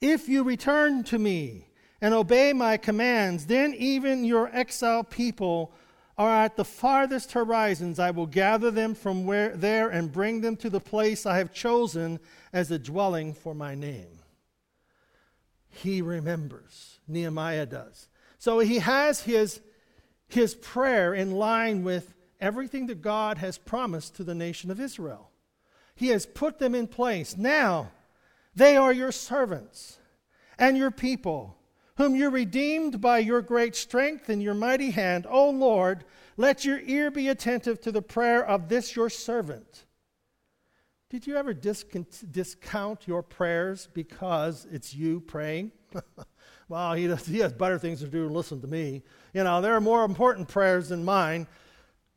if 0.00 0.28
you 0.28 0.42
return 0.42 1.04
to 1.04 1.18
me 1.18 1.68
and 2.00 2.12
obey 2.12 2.52
my 2.52 2.76
commands, 2.76 3.46
then 3.46 3.74
even 3.74 4.24
your 4.24 4.50
exiled 4.52 5.10
people 5.10 5.72
are 6.18 6.44
at 6.44 6.56
the 6.56 6.64
farthest 6.64 7.32
horizons. 7.32 7.98
I 7.98 8.10
will 8.10 8.26
gather 8.26 8.70
them 8.70 8.94
from 8.94 9.24
where, 9.24 9.56
there 9.56 9.88
and 9.88 10.12
bring 10.12 10.40
them 10.40 10.56
to 10.56 10.70
the 10.70 10.80
place 10.80 11.24
I 11.24 11.38
have 11.38 11.52
chosen 11.52 12.18
as 12.52 12.70
a 12.70 12.78
dwelling 12.78 13.32
for 13.32 13.54
my 13.54 13.74
name. 13.74 14.18
He 15.68 16.02
remembers. 16.02 17.00
Nehemiah 17.12 17.66
does. 17.66 18.08
So 18.38 18.58
he 18.58 18.78
has 18.78 19.20
his, 19.22 19.60
his 20.28 20.54
prayer 20.54 21.14
in 21.14 21.32
line 21.32 21.84
with 21.84 22.14
everything 22.40 22.86
that 22.88 23.02
God 23.02 23.38
has 23.38 23.58
promised 23.58 24.16
to 24.16 24.24
the 24.24 24.34
nation 24.34 24.70
of 24.70 24.80
Israel. 24.80 25.30
He 25.94 26.08
has 26.08 26.26
put 26.26 26.58
them 26.58 26.74
in 26.74 26.88
place. 26.88 27.36
Now, 27.36 27.92
they 28.54 28.76
are 28.76 28.92
your 28.92 29.12
servants 29.12 29.98
and 30.58 30.76
your 30.76 30.90
people 30.90 31.56
whom 31.96 32.14
you 32.14 32.30
redeemed 32.30 33.00
by 33.00 33.18
your 33.18 33.42
great 33.42 33.76
strength 33.76 34.28
and 34.28 34.42
your 34.42 34.54
mighty 34.54 34.90
hand. 34.90 35.26
O 35.28 35.50
Lord, 35.50 36.04
let 36.36 36.64
your 36.64 36.80
ear 36.80 37.10
be 37.10 37.28
attentive 37.28 37.80
to 37.82 37.92
the 37.92 38.02
prayer 38.02 38.44
of 38.44 38.68
this 38.68 38.96
your 38.96 39.10
servant. 39.10 39.84
Did 41.10 41.26
you 41.26 41.36
ever 41.36 41.52
discount 41.52 43.06
your 43.06 43.22
prayers 43.22 43.88
because 43.92 44.66
it's 44.72 44.94
you 44.94 45.20
praying? 45.20 45.72
well, 46.72 46.94
he, 46.94 47.06
does, 47.06 47.26
he 47.26 47.40
has 47.40 47.52
better 47.52 47.78
things 47.78 48.00
to 48.00 48.06
do 48.06 48.24
than 48.24 48.32
listen 48.32 48.62
to 48.62 48.66
me. 48.66 49.02
You 49.34 49.44
know, 49.44 49.60
there 49.60 49.74
are 49.74 49.80
more 49.80 50.06
important 50.06 50.48
prayers 50.48 50.88
than 50.88 51.04
mine. 51.04 51.46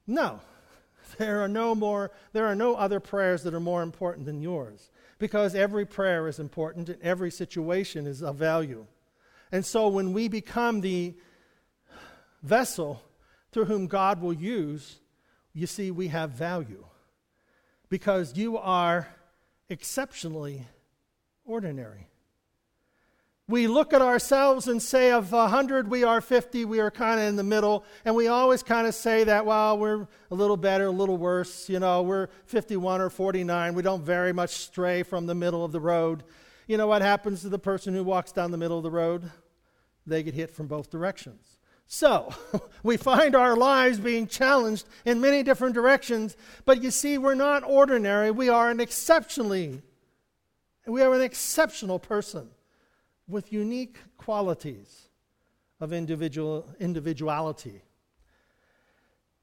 No, 0.07 0.39
there 1.17 1.41
are 1.41 1.49
no 1.49 1.75
more, 1.75 2.11
there 2.31 2.45
are 2.45 2.55
no 2.55 2.75
other 2.75 3.01
prayers 3.01 3.43
that 3.43 3.53
are 3.53 3.59
more 3.59 3.83
important 3.83 4.25
than 4.25 4.41
yours 4.41 4.91
because 5.19 5.55
every 5.55 5.85
prayer 5.85 6.29
is 6.29 6.39
important 6.39 6.87
and 6.87 7.01
every 7.01 7.31
situation 7.31 8.07
is 8.07 8.23
of 8.23 8.37
value. 8.37 8.85
And 9.51 9.65
so 9.65 9.89
when 9.89 10.13
we 10.13 10.29
become 10.29 10.79
the 10.79 11.15
vessel 12.41 13.03
through 13.51 13.65
whom 13.65 13.87
God 13.87 14.21
will 14.21 14.31
use, 14.31 14.99
you 15.53 15.67
see, 15.67 15.91
we 15.91 16.07
have 16.07 16.29
value 16.29 16.85
because 17.89 18.37
you 18.37 18.57
are 18.57 19.09
exceptionally 19.67 20.65
ordinary. 21.43 22.07
We 23.47 23.67
look 23.67 23.93
at 23.93 24.01
ourselves 24.01 24.67
and 24.67 24.81
say, 24.81 25.11
of 25.11 25.31
100, 25.31 25.87
we 25.87 26.03
are 26.03 26.19
50, 26.19 26.65
we 26.65 26.79
are 26.79 26.89
kind 26.89 27.19
of 27.19 27.27
in 27.27 27.35
the 27.35 27.43
middle. 27.43 27.85
And 28.03 28.15
we 28.15 28.27
always 28.27 28.63
kind 28.63 28.87
of 28.87 28.95
say 28.95 29.23
that, 29.25 29.45
well, 29.45 29.77
we're 29.77 30.07
a 30.31 30.35
little 30.35 30.57
better, 30.57 30.87
a 30.87 30.91
little 30.91 31.17
worse. 31.17 31.69
You 31.69 31.79
know, 31.79 32.01
we're 32.01 32.27
51 32.45 33.01
or 33.01 33.11
49. 33.11 33.75
We 33.75 33.83
don't 33.83 34.03
very 34.03 34.33
much 34.33 34.49
stray 34.49 35.03
from 35.03 35.27
the 35.27 35.35
middle 35.35 35.63
of 35.63 35.71
the 35.71 35.79
road. 35.79 36.23
You 36.65 36.77
know 36.77 36.87
what 36.87 37.03
happens 37.03 37.41
to 37.41 37.49
the 37.49 37.59
person 37.59 37.93
who 37.93 38.03
walks 38.03 38.31
down 38.31 38.49
the 38.49 38.57
middle 38.57 38.77
of 38.77 38.83
the 38.83 38.89
road? 38.89 39.29
They 40.07 40.23
get 40.23 40.33
hit 40.33 40.49
from 40.49 40.65
both 40.65 40.89
directions. 40.89 41.59
So, 41.85 42.33
we 42.83 42.97
find 42.97 43.35
our 43.35 43.55
lives 43.55 43.99
being 43.99 44.25
challenged 44.25 44.87
in 45.05 45.21
many 45.21 45.43
different 45.43 45.75
directions, 45.75 46.35
but 46.65 46.81
you 46.81 46.89
see, 46.89 47.19
we're 47.19 47.35
not 47.35 47.63
ordinary. 47.63 48.31
We 48.31 48.49
are 48.49 48.71
an 48.71 48.79
exceptionally, 48.79 49.83
we 50.87 51.03
are 51.03 51.13
an 51.13 51.21
exceptional 51.21 51.99
person 51.99 52.49
with 53.27 53.51
unique 53.51 53.97
qualities 54.17 55.09
of 55.79 55.91
individual, 55.91 56.67
individuality. 56.79 57.81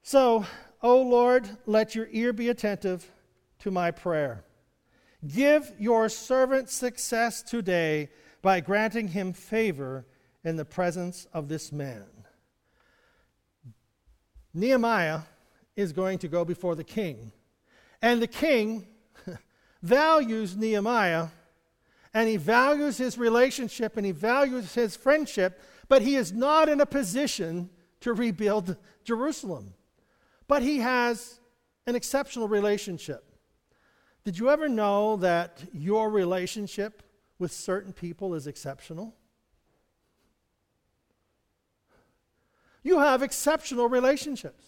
So, 0.01 0.45
O 0.81 1.01
Lord, 1.01 1.49
let 1.65 1.95
your 1.95 2.07
ear 2.11 2.33
be 2.33 2.49
attentive 2.49 3.09
to 3.59 3.71
my 3.71 3.91
prayer. 3.91 4.43
Give 5.25 5.71
your 5.79 6.09
servant 6.09 6.69
success 6.69 7.41
today 7.41 8.09
by 8.41 8.59
granting 8.59 9.07
him 9.07 9.31
favor 9.31 10.05
in 10.43 10.57
the 10.57 10.65
presence 10.65 11.27
of 11.33 11.47
this 11.47 11.71
man. 11.71 12.05
Nehemiah 14.53 15.21
is 15.75 15.93
going 15.93 16.19
to 16.19 16.27
go 16.27 16.43
before 16.43 16.75
the 16.75 16.83
king, 16.83 17.31
and 18.01 18.21
the 18.21 18.27
king 18.27 18.85
values 19.81 20.57
Nehemiah 20.57 21.27
and 22.13 22.29
he 22.29 22.37
values 22.37 22.97
his 22.97 23.17
relationship 23.17 23.97
and 23.97 24.05
he 24.05 24.11
values 24.11 24.73
his 24.73 24.95
friendship, 24.95 25.59
but 25.87 26.01
he 26.01 26.15
is 26.15 26.31
not 26.31 26.69
in 26.69 26.79
a 26.79 26.85
position 26.85 27.69
to 28.01 28.13
rebuild 28.13 28.77
Jerusalem. 29.03 29.73
But 30.47 30.61
he 30.61 30.79
has 30.79 31.39
an 31.87 31.95
exceptional 31.95 32.47
relationship. 32.47 33.23
Did 34.23 34.37
you 34.37 34.49
ever 34.49 34.69
know 34.69 35.17
that 35.17 35.63
your 35.73 36.09
relationship 36.09 37.03
with 37.39 37.51
certain 37.51 37.91
people 37.91 38.35
is 38.35 38.47
exceptional? 38.47 39.15
You 42.83 42.99
have 42.99 43.23
exceptional 43.23 43.89
relationships. 43.89 44.63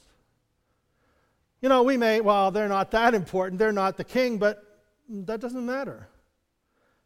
You 1.61 1.69
know, 1.69 1.83
we 1.83 1.97
may, 1.97 2.21
well, 2.21 2.51
they're 2.51 2.67
not 2.67 2.91
that 2.91 3.13
important, 3.13 3.59
they're 3.59 3.71
not 3.71 3.97
the 3.97 4.03
king, 4.03 4.37
but 4.37 4.63
that 5.09 5.39
doesn't 5.39 5.65
matter. 5.65 6.07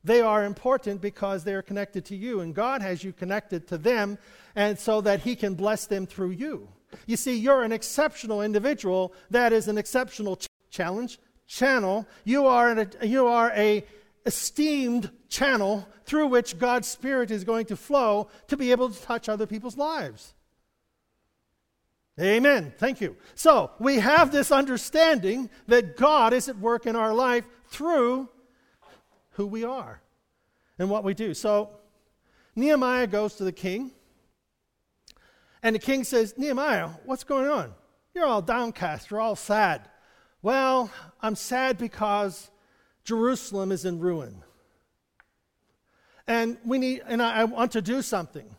They 0.04 0.22
are 0.22 0.46
important 0.46 1.02
because 1.02 1.44
they 1.44 1.54
are 1.54 1.62
connected 1.62 2.06
to 2.06 2.16
you, 2.16 2.40
and 2.40 2.56
God 2.56 2.82
has 2.82 3.04
you 3.04 3.12
connected 3.12 3.68
to 3.68 3.78
them, 3.78 4.18
and 4.56 4.80
so 4.80 5.02
that 5.02 5.22
He 5.22 5.36
can 5.36 5.56
bless 5.56 5.88
them 5.88 6.06
through 6.06 6.32
you. 6.32 6.70
You 7.06 7.18
see, 7.18 7.38
you're 7.38 7.64
an 7.64 7.72
exceptional 7.72 8.42
individual. 8.42 9.14
That 9.30 9.54
is 9.54 9.68
an 9.68 9.78
exceptional 9.78 10.38
ch- 10.38 10.48
challenge 10.70 11.20
channel. 11.48 12.08
You 12.24 12.46
are 12.48 12.70
an, 12.70 12.92
you 13.04 13.28
are 13.28 13.52
a 13.56 13.84
esteemed 14.26 15.12
channel 15.28 15.88
through 16.06 16.28
which 16.28 16.58
God's 16.58 16.88
Spirit 16.88 17.32
is 17.32 17.44
going 17.44 17.66
to 17.68 17.76
flow 17.76 18.30
to 18.48 18.58
be 18.58 18.72
able 18.72 18.90
to 18.90 19.02
touch 19.02 19.30
other 19.30 19.46
people's 19.46 19.78
lives. 19.78 20.34
Amen. 22.20 22.74
Thank 22.78 23.00
you. 23.00 23.16
So 23.36 23.72
we 23.80 24.00
have 24.00 24.32
this 24.32 24.52
understanding 24.52 25.50
that 25.68 25.96
God 25.96 26.34
is 26.34 26.50
at 26.50 26.58
work 26.58 26.86
in 26.86 26.96
our 26.96 27.14
life 27.14 27.46
through 27.68 28.30
who 29.40 29.48
we 29.48 29.64
are 29.64 30.02
and 30.78 30.90
what 30.90 31.06
we 31.06 31.14
do. 31.14 31.34
So 31.34 31.70
Nehemiah 32.58 33.08
goes 33.08 33.36
to 33.36 33.46
the 33.46 33.54
king, 33.54 33.92
and 35.64 35.74
the 35.74 35.80
king 35.80 36.04
says, 36.04 36.38
Nehemiah, 36.38 36.90
what's 37.06 37.24
going 37.24 37.48
on? 37.48 37.74
You're 38.14 38.26
all 38.26 38.42
downcast, 38.42 39.10
you're 39.10 39.22
all 39.22 39.38
sad. 39.38 39.88
Well, 40.42 40.92
I'm 41.22 41.36
sad 41.36 41.78
because 41.78 42.52
Jerusalem 43.06 43.72
is 43.72 43.86
in 43.86 44.00
ruin. 44.00 44.44
And 46.28 46.58
we 46.66 46.78
need 46.78 47.02
and 47.08 47.22
I, 47.22 47.42
I 47.42 47.44
want 47.46 47.72
to 47.72 47.82
do 47.82 48.02
something. 48.02 48.58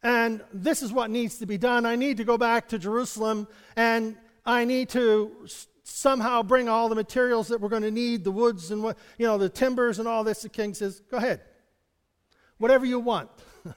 And 0.00 0.42
this 0.52 0.80
is 0.80 0.92
what 0.92 1.10
needs 1.10 1.38
to 1.38 1.46
be 1.46 1.58
done. 1.58 1.86
I 1.86 1.96
need 1.96 2.18
to 2.18 2.24
go 2.24 2.38
back 2.38 2.68
to 2.68 2.78
Jerusalem 2.78 3.48
and 3.74 4.16
I 4.46 4.64
need 4.64 4.90
to 4.90 5.48
somehow 5.84 6.42
bring 6.42 6.68
all 6.68 6.88
the 6.88 6.94
materials 6.94 7.48
that 7.48 7.60
we're 7.60 7.68
going 7.68 7.82
to 7.82 7.90
need, 7.90 8.24
the 8.24 8.32
woods 8.32 8.70
and 8.70 8.82
what, 8.82 8.98
you 9.18 9.26
know, 9.26 9.38
the 9.38 9.48
timbers 9.48 9.98
and 9.98 10.08
all 10.08 10.24
this. 10.24 10.42
The 10.42 10.48
king 10.48 10.74
says, 10.74 11.00
Go 11.10 11.18
ahead. 11.18 11.42
Whatever 12.58 12.86
you 12.86 12.98
want. 12.98 13.30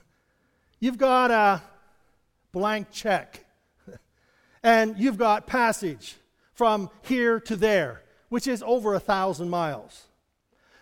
you've 0.80 0.98
got 0.98 1.30
a 1.30 1.62
blank 2.50 2.90
check. 2.90 3.44
and 4.62 4.98
you've 4.98 5.18
got 5.18 5.46
passage 5.46 6.16
from 6.54 6.90
here 7.02 7.38
to 7.40 7.56
there, 7.56 8.02
which 8.30 8.46
is 8.46 8.62
over 8.66 8.94
a 8.94 9.00
thousand 9.00 9.50
miles. 9.50 10.06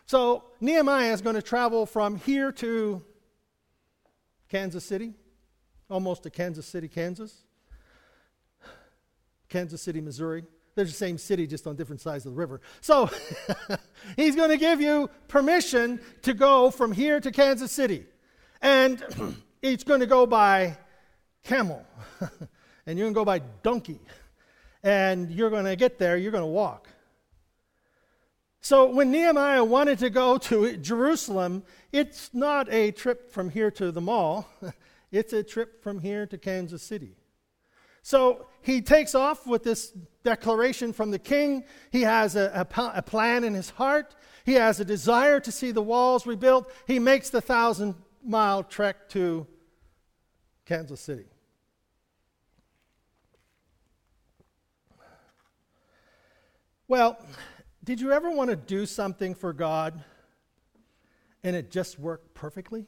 So 0.07 0.45
Nehemiah 0.61 1.13
is 1.13 1.21
going 1.21 1.35
to 1.35 1.43
travel 1.43 1.85
from 1.85 2.17
here 2.17 2.53
to 2.53 3.03
Kansas 4.49 4.85
City, 4.85 5.15
almost 5.91 6.23
to 6.23 6.31
Kansas 6.31 6.67
City, 6.67 6.87
Kansas, 6.87 7.43
Kansas 9.49 9.83
City, 9.83 10.01
Missouri. 10.01 10.45
They're 10.77 10.85
the 10.85 10.93
same 10.93 11.17
city, 11.17 11.47
just 11.47 11.67
on 11.67 11.75
different 11.75 12.03
sides 12.03 12.27
of 12.27 12.33
the 12.33 12.39
river. 12.39 12.61
So 12.83 13.11
he's 14.17 14.37
going 14.37 14.51
to 14.51 14.59
give 14.59 14.79
you 14.79 15.09
permission 15.27 15.99
to 16.23 16.35
go 16.35 16.71
from 16.71 16.93
here 16.93 17.19
to 17.19 17.33
Kansas 17.33 17.73
City. 17.73 18.05
And 18.61 19.03
it's 19.63 19.85
going 19.85 20.01
to 20.01 20.07
go 20.07 20.27
by 20.27 20.77
camel. 21.43 21.85
and 22.87 22.99
you're 22.99 23.07
going 23.07 23.15
to 23.15 23.19
go 23.19 23.25
by 23.25 23.41
donkey. 23.63 23.99
And 24.83 25.31
you're 25.31 25.49
going 25.49 25.65
to 25.65 25.77
get 25.77 25.99
there, 25.99 26.19
you're 26.19 26.31
going 26.31 26.43
to 26.43 26.47
walk. 26.47 26.89
So 28.61 28.91
when 28.91 29.11
Nehemiah 29.11 29.65
wanted 29.65 29.99
to 30.01 30.11
go 30.11 30.37
to 30.39 30.77
Jerusalem, 30.77 31.63
it's 31.91 32.31
not 32.35 32.71
a 32.71 32.91
trip 32.91 33.33
from 33.33 33.49
here 33.49 33.71
to 33.73 33.91
the 33.91 34.01
mall. 34.01 34.49
It's 35.13 35.33
a 35.33 35.45
trip 35.45 35.83
from 35.85 36.01
here 36.01 36.27
to 36.27 36.37
Kansas 36.37 36.83
City. 36.83 37.15
So 38.07 38.47
he 38.63 38.83
takes 38.83 39.17
off 39.17 39.49
with 39.49 39.65
this 39.65 39.93
declaration 40.23 40.93
from 40.93 41.11
the 41.11 41.19
king. 41.19 41.65
He 41.91 42.03
has 42.03 42.37
a, 42.37 42.65
a, 42.77 42.93
a, 42.95 43.03
plan 43.03 43.43
in 43.43 43.53
his 43.53 43.71
heart. 43.71 44.15
He 44.45 44.53
has 44.53 44.79
a 44.79 44.85
desire 44.85 45.41
to 45.41 45.51
see 45.51 45.73
the 45.73 45.83
walls 45.83 46.25
rebuilt. 46.25 46.73
He 46.87 47.01
makes 47.01 47.31
the 47.31 47.41
thousand 47.41 47.97
mile 48.25 48.63
trek 48.63 49.09
to 49.09 49.49
Kansas 50.67 51.01
City. 51.01 51.25
Well, 56.87 57.19
did 57.83 58.01
you 58.01 58.13
ever 58.13 58.31
want 58.31 58.51
to 58.51 58.57
do 58.57 58.87
something 58.87 59.35
for 59.35 59.53
God 59.53 60.05
and 61.43 61.57
it 61.57 61.73
just 61.73 61.99
worked 61.99 62.35
perfectly? 62.35 62.87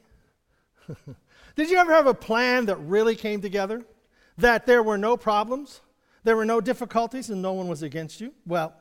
Did 1.57 1.69
you 1.69 1.77
ever 1.77 1.91
have 1.91 2.07
a 2.07 2.13
plan 2.13 2.67
that 2.67 2.77
really 2.77 3.17
came 3.17 3.41
together? 3.41 3.83
That 4.39 4.65
there 4.65 4.81
were 4.81 4.97
no 4.97 5.17
problems, 5.17 5.81
there 6.23 6.37
were 6.37 6.45
no 6.45 6.61
difficulties, 6.61 7.29
and 7.29 7.41
no 7.41 7.51
one 7.51 7.67
was 7.67 7.83
against 7.83 8.21
you? 8.21 8.33
Well, 8.45 8.73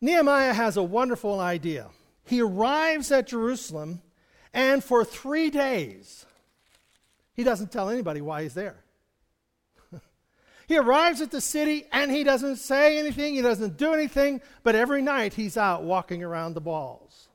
Nehemiah 0.00 0.52
has 0.52 0.76
a 0.76 0.82
wonderful 0.82 1.38
idea. 1.38 1.90
He 2.24 2.40
arrives 2.40 3.12
at 3.12 3.28
Jerusalem, 3.28 4.02
and 4.52 4.82
for 4.82 5.04
three 5.04 5.50
days, 5.50 6.26
he 7.34 7.44
doesn't 7.44 7.70
tell 7.70 7.90
anybody 7.90 8.20
why 8.20 8.42
he's 8.42 8.54
there. 8.54 8.82
he 10.66 10.76
arrives 10.76 11.20
at 11.20 11.30
the 11.30 11.40
city 11.40 11.86
and 11.92 12.10
he 12.10 12.24
doesn't 12.24 12.56
say 12.56 12.98
anything, 12.98 13.34
he 13.34 13.42
doesn't 13.42 13.76
do 13.76 13.94
anything, 13.94 14.40
but 14.64 14.74
every 14.74 15.00
night 15.00 15.34
he's 15.34 15.56
out 15.56 15.84
walking 15.84 16.24
around 16.24 16.54
the 16.54 16.60
walls. 16.60 17.28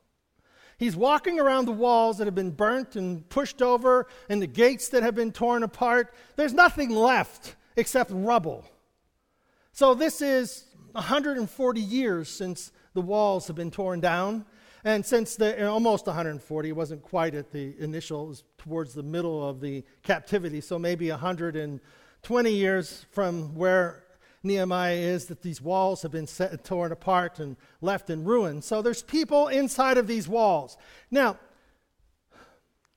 He's 0.78 0.96
walking 0.96 1.40
around 1.40 1.66
the 1.66 1.72
walls 1.72 2.20
that 2.20 2.26
have 2.26 2.36
been 2.36 2.52
burnt 2.52 2.96
and 2.96 3.28
pushed 3.30 3.62
over 3.62 4.08
and 4.30 4.42
the 4.42 4.48
gates 4.48 4.90
that 4.90 5.02
have 5.02 5.16
been 5.16 5.32
torn 5.32 5.64
apart. 5.64 6.14
There's 6.36 6.54
nothing 6.54 6.92
left 6.92 7.56
except 7.76 8.12
rubble. 8.14 8.64
So, 9.72 9.94
this 9.94 10.22
is 10.22 10.66
140 10.92 11.82
years 11.82 12.30
since 12.30 12.72
the 12.94 13.02
walls 13.02 13.48
have 13.48 13.56
been 13.56 13.72
torn 13.72 14.00
down. 14.00 14.46
And 14.84 15.06
since 15.06 15.36
the 15.36 15.68
almost 15.68 16.06
140, 16.06 16.70
it 16.70 16.72
wasn't 16.72 17.02
quite 17.02 17.36
at 17.36 17.52
the 17.52 17.76
initial, 17.80 18.26
it 18.26 18.28
was 18.30 18.44
towards 18.58 18.94
the 18.94 19.04
middle 19.04 19.48
of 19.48 19.60
the 19.60 19.84
captivity, 20.04 20.62
so 20.62 20.80
maybe 20.80 21.10
120 21.10 22.52
years 22.52 23.06
from 23.12 23.54
where 23.56 24.04
Nehemiah 24.48 24.96
is 24.96 25.26
that 25.26 25.42
these 25.42 25.62
walls 25.62 26.02
have 26.02 26.12
been 26.12 26.28
set, 26.28 26.64
torn 26.64 26.92
apart 26.92 27.40
and 27.40 27.56
left 27.82 28.10
in 28.10 28.24
ruins. 28.24 28.66
So 28.66 28.82
there's 28.82 29.02
people 29.02 29.48
inside 29.48 29.98
of 29.98 30.08
these 30.08 30.28
walls. 30.28 30.78
Now, 31.12 31.38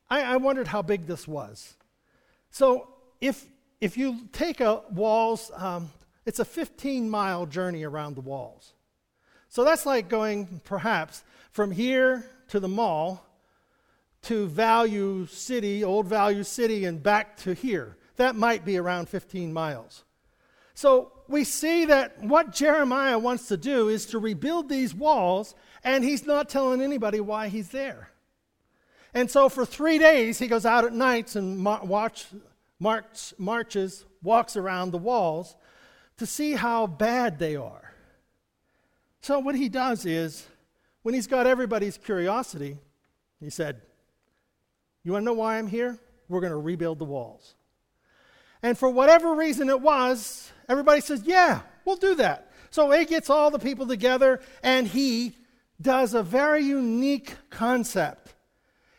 I, 0.08 0.22
I 0.22 0.36
wondered 0.36 0.68
how 0.68 0.82
big 0.82 1.06
this 1.06 1.28
was. 1.28 1.76
So 2.50 2.88
if 3.20 3.46
if 3.80 3.96
you 3.96 4.28
take 4.32 4.60
a 4.60 4.82
walls, 4.90 5.50
um, 5.56 5.90
it's 6.26 6.38
a 6.38 6.44
15 6.44 7.08
mile 7.08 7.46
journey 7.46 7.82
around 7.84 8.14
the 8.14 8.20
walls. 8.20 8.74
So 9.48 9.64
that's 9.64 9.86
like 9.86 10.08
going 10.08 10.60
perhaps 10.64 11.24
from 11.50 11.70
here 11.70 12.24
to 12.48 12.60
the 12.60 12.68
mall 12.68 13.26
to 14.22 14.46
Value 14.46 15.26
City, 15.26 15.82
Old 15.82 16.06
Value 16.06 16.44
City, 16.44 16.84
and 16.84 17.02
back 17.02 17.36
to 17.38 17.54
here. 17.54 17.96
That 18.16 18.36
might 18.36 18.64
be 18.64 18.76
around 18.76 19.08
15 19.08 19.52
miles. 19.52 20.04
So 20.74 21.12
we 21.30 21.44
see 21.44 21.84
that 21.86 22.22
what 22.22 22.52
Jeremiah 22.52 23.18
wants 23.18 23.48
to 23.48 23.56
do 23.56 23.88
is 23.88 24.06
to 24.06 24.18
rebuild 24.18 24.68
these 24.68 24.94
walls, 24.94 25.54
and 25.84 26.04
he's 26.04 26.26
not 26.26 26.48
telling 26.48 26.82
anybody 26.82 27.20
why 27.20 27.48
he's 27.48 27.68
there. 27.68 28.10
And 29.14 29.30
so 29.30 29.48
for 29.48 29.64
three 29.64 29.98
days, 29.98 30.38
he 30.38 30.48
goes 30.48 30.66
out 30.66 30.84
at 30.84 30.92
nights 30.92 31.36
and 31.36 31.64
watch, 31.64 32.26
march, 32.78 33.34
marches, 33.38 34.04
walks 34.22 34.56
around 34.56 34.90
the 34.90 34.98
walls 34.98 35.56
to 36.18 36.26
see 36.26 36.52
how 36.52 36.86
bad 36.86 37.38
they 37.38 37.56
are. 37.56 37.94
So 39.20 39.38
what 39.38 39.54
he 39.54 39.68
does 39.68 40.06
is, 40.06 40.46
when 41.02 41.14
he's 41.14 41.26
got 41.26 41.46
everybody's 41.46 41.96
curiosity, 41.96 42.76
he 43.40 43.50
said, 43.50 43.80
You 45.02 45.12
want 45.12 45.22
to 45.22 45.26
know 45.26 45.32
why 45.34 45.58
I'm 45.58 45.66
here? 45.66 45.98
We're 46.28 46.40
going 46.40 46.52
to 46.52 46.58
rebuild 46.58 46.98
the 46.98 47.04
walls. 47.04 47.54
And 48.62 48.76
for 48.76 48.90
whatever 48.90 49.34
reason 49.34 49.68
it 49.68 49.80
was, 49.80 50.50
everybody 50.68 51.00
says, 51.00 51.22
Yeah, 51.24 51.60
we'll 51.84 51.96
do 51.96 52.14
that. 52.16 52.50
So 52.70 52.90
he 52.90 53.04
gets 53.04 53.30
all 53.30 53.50
the 53.50 53.58
people 53.58 53.86
together 53.86 54.40
and 54.62 54.86
he 54.86 55.36
does 55.80 56.14
a 56.14 56.22
very 56.22 56.62
unique 56.62 57.34
concept. 57.50 58.34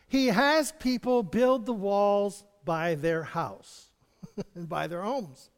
He 0.08 0.26
has 0.26 0.72
people 0.72 1.22
build 1.22 1.64
the 1.64 1.72
walls 1.72 2.44
by 2.64 2.96
their 2.96 3.22
house 3.22 3.88
and 4.54 4.68
by 4.68 4.86
their 4.86 5.02
homes. 5.02 5.50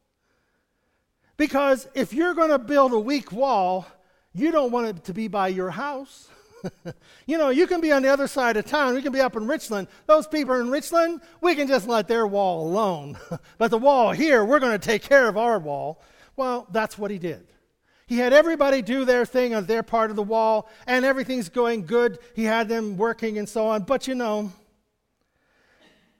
Because 1.37 1.88
if 1.95 2.12
you're 2.12 2.35
going 2.35 2.51
to 2.51 2.59
build 2.59 2.93
a 2.93 2.99
weak 2.99 3.33
wall, 3.33 3.87
you 4.33 4.53
don't 4.53 4.71
want 4.71 4.87
it 4.87 5.05
to 5.05 5.14
be 5.14 5.27
by 5.27 5.49
your 5.49 5.71
house. 5.71 6.29
you 7.27 7.38
know, 7.38 7.50
you 7.50 7.66
can 7.66 7.81
be 7.81 7.92
on 7.92 8.03
the 8.03 8.09
other 8.09 8.27
side 8.27 8.57
of 8.57 8.64
town. 8.66 8.94
We 8.94 9.03
can 9.03 9.12
be 9.12 9.20
up 9.20 9.37
in 9.37 9.46
Richland. 9.46 9.88
Those 10.07 10.27
people 10.27 10.55
in 10.61 10.70
Richland, 10.70 11.20
we 11.40 11.55
can 11.55 11.68
just 11.68 11.87
let 11.88 12.09
their 12.09 12.27
wall 12.27 12.66
alone. 12.66 13.18
but 13.59 13.70
the 13.70 13.79
wall 13.79 14.12
here, 14.12 14.44
we're 14.44 14.61
going 14.61 14.79
to 14.79 14.85
take 14.85 15.03
care 15.03 15.29
of 15.29 15.37
our 15.37 15.59
wall. 15.59 16.03
Well, 16.37 16.66
that's 16.70 16.98
what 16.98 17.11
he 17.11 17.18
did. 17.18 17.46
He 18.07 18.18
had 18.18 18.33
everybody 18.33 18.83
do 18.83 19.05
their 19.05 19.24
thing 19.24 19.55
on 19.55 19.64
their 19.64 19.83
part 19.83 20.11
of 20.11 20.16
the 20.16 20.22
wall, 20.22 20.68
and 20.87 21.05
everything's 21.05 21.48
going 21.48 21.87
good. 21.87 22.18
He 22.35 22.44
had 22.44 22.68
them 22.68 22.96
working 22.96 23.38
and 23.38 23.48
so 23.48 23.66
on. 23.66 23.83
But 23.85 24.07
you 24.07 24.14
know, 24.14 24.53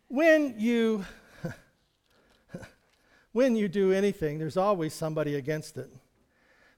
when 0.09 0.54
you 0.57 1.04
when 3.33 3.54
you 3.54 3.68
do 3.68 3.92
anything, 3.92 4.38
there's 4.38 4.57
always 4.57 4.94
somebody 4.94 5.35
against 5.35 5.76
it. 5.76 5.90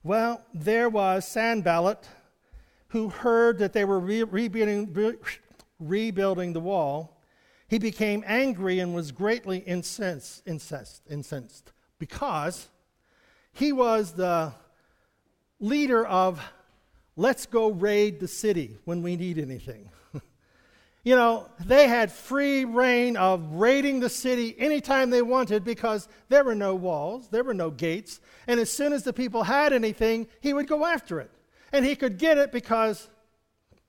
Well, 0.02 0.42
there 0.54 0.88
was 0.88 1.26
Sanballat, 1.26 2.08
who 2.88 3.08
heard 3.08 3.58
that 3.58 3.72
they 3.72 3.84
were 3.84 3.98
re- 3.98 4.22
rebuilding, 4.22 4.92
re- 4.92 5.16
rebuilding 5.78 6.52
the 6.52 6.60
wall. 6.60 7.20
He 7.68 7.78
became 7.78 8.22
angry 8.26 8.78
and 8.78 8.94
was 8.94 9.10
greatly 9.10 9.58
incensed, 9.58 10.42
incensed, 10.46 11.02
incensed 11.10 11.72
because 11.98 12.68
he 13.52 13.72
was 13.72 14.12
the 14.12 14.52
leader 15.58 16.06
of 16.06 16.40
let's 17.16 17.46
go 17.46 17.70
raid 17.70 18.20
the 18.20 18.28
city 18.28 18.76
when 18.84 19.02
we 19.02 19.16
need 19.16 19.38
anything. 19.38 19.88
you 21.04 21.16
know, 21.16 21.48
they 21.64 21.88
had 21.88 22.12
free 22.12 22.64
reign 22.64 23.16
of 23.16 23.54
raiding 23.54 24.00
the 24.00 24.10
city 24.10 24.54
anytime 24.58 25.10
they 25.10 25.22
wanted 25.22 25.64
because 25.64 26.08
there 26.28 26.44
were 26.44 26.54
no 26.54 26.74
walls, 26.74 27.28
there 27.28 27.42
were 27.42 27.54
no 27.54 27.70
gates, 27.70 28.20
and 28.46 28.60
as 28.60 28.70
soon 28.70 28.92
as 28.92 29.02
the 29.02 29.12
people 29.12 29.42
had 29.42 29.72
anything, 29.72 30.28
he 30.40 30.52
would 30.52 30.68
go 30.68 30.84
after 30.84 31.18
it. 31.18 31.30
And 31.72 31.84
he 31.84 31.96
could 31.96 32.18
get 32.18 32.38
it 32.38 32.52
because 32.52 33.08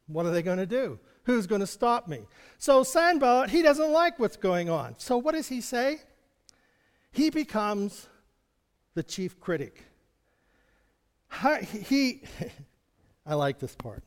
what 0.08 0.26
are 0.26 0.32
they 0.32 0.42
going 0.42 0.58
to 0.58 0.66
do? 0.66 1.00
Who's 1.24 1.48
going 1.48 1.62
to 1.62 1.68
stop 1.68 2.08
me? 2.08 2.22
So 2.58 2.84
Sanballat, 2.84 3.50
he 3.50 3.62
doesn't 3.62 3.92
like 3.92 4.18
what's 4.20 4.38
going 4.38 4.70
on. 4.70 4.96
So 4.98 5.18
what 5.18 5.34
does 5.34 5.48
he 5.48 5.62
say? 5.62 6.00
He 7.12 7.30
becomes 7.30 8.08
the 8.94 9.04
chief 9.04 9.40
critic. 9.40 9.84
He, 11.62 12.24
I 13.26 13.34
like 13.34 13.60
this 13.60 13.76
part. 13.76 14.04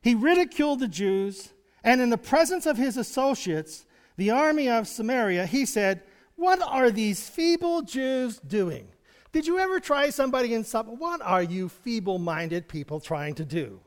He 0.00 0.14
ridiculed 0.14 0.80
the 0.80 0.88
Jews 0.88 1.50
and 1.84 2.00
in 2.00 2.08
the 2.08 2.18
presence 2.18 2.64
of 2.64 2.78
his 2.78 2.96
associates, 2.96 3.84
the 4.16 4.30
army 4.30 4.70
of 4.70 4.88
Samaria, 4.88 5.44
he 5.44 5.66
said, 5.66 6.02
What 6.34 6.62
are 6.62 6.90
these 6.90 7.28
feeble 7.28 7.82
Jews 7.82 8.38
doing? 8.38 8.88
Did 9.34 9.48
you 9.48 9.58
ever 9.58 9.80
try 9.80 10.10
somebody 10.10 10.54
in 10.54 10.62
something? 10.62 10.96
What 10.96 11.20
are 11.20 11.42
you 11.42 11.68
feeble 11.68 12.20
minded 12.20 12.68
people 12.68 13.00
trying 13.00 13.34
to 13.34 13.44
do? 13.44 13.80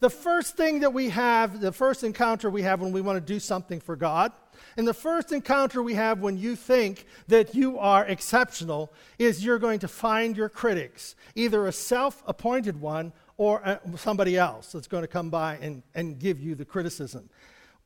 The 0.00 0.10
first 0.10 0.54
thing 0.54 0.80
that 0.80 0.92
we 0.92 1.08
have, 1.08 1.62
the 1.62 1.72
first 1.72 2.04
encounter 2.04 2.50
we 2.50 2.60
have 2.60 2.82
when 2.82 2.92
we 2.92 3.00
want 3.00 3.16
to 3.16 3.32
do 3.32 3.40
something 3.40 3.80
for 3.80 3.96
God, 3.96 4.32
and 4.76 4.86
the 4.86 4.92
first 4.92 5.32
encounter 5.32 5.82
we 5.82 5.94
have 5.94 6.20
when 6.20 6.36
you 6.36 6.54
think 6.56 7.06
that 7.28 7.54
you 7.54 7.78
are 7.78 8.04
exceptional 8.04 8.92
is 9.18 9.42
you're 9.42 9.58
going 9.58 9.78
to 9.78 9.88
find 9.88 10.36
your 10.36 10.50
critics, 10.50 11.16
either 11.34 11.66
a 11.66 11.72
self 11.72 12.22
appointed 12.26 12.78
one 12.78 13.14
or 13.38 13.66
uh, 13.66 13.78
somebody 13.96 14.36
else 14.36 14.72
that's 14.72 14.88
going 14.88 15.04
to 15.04 15.08
come 15.08 15.30
by 15.30 15.56
and, 15.62 15.82
and 15.94 16.18
give 16.18 16.38
you 16.38 16.54
the 16.54 16.66
criticism. 16.66 17.30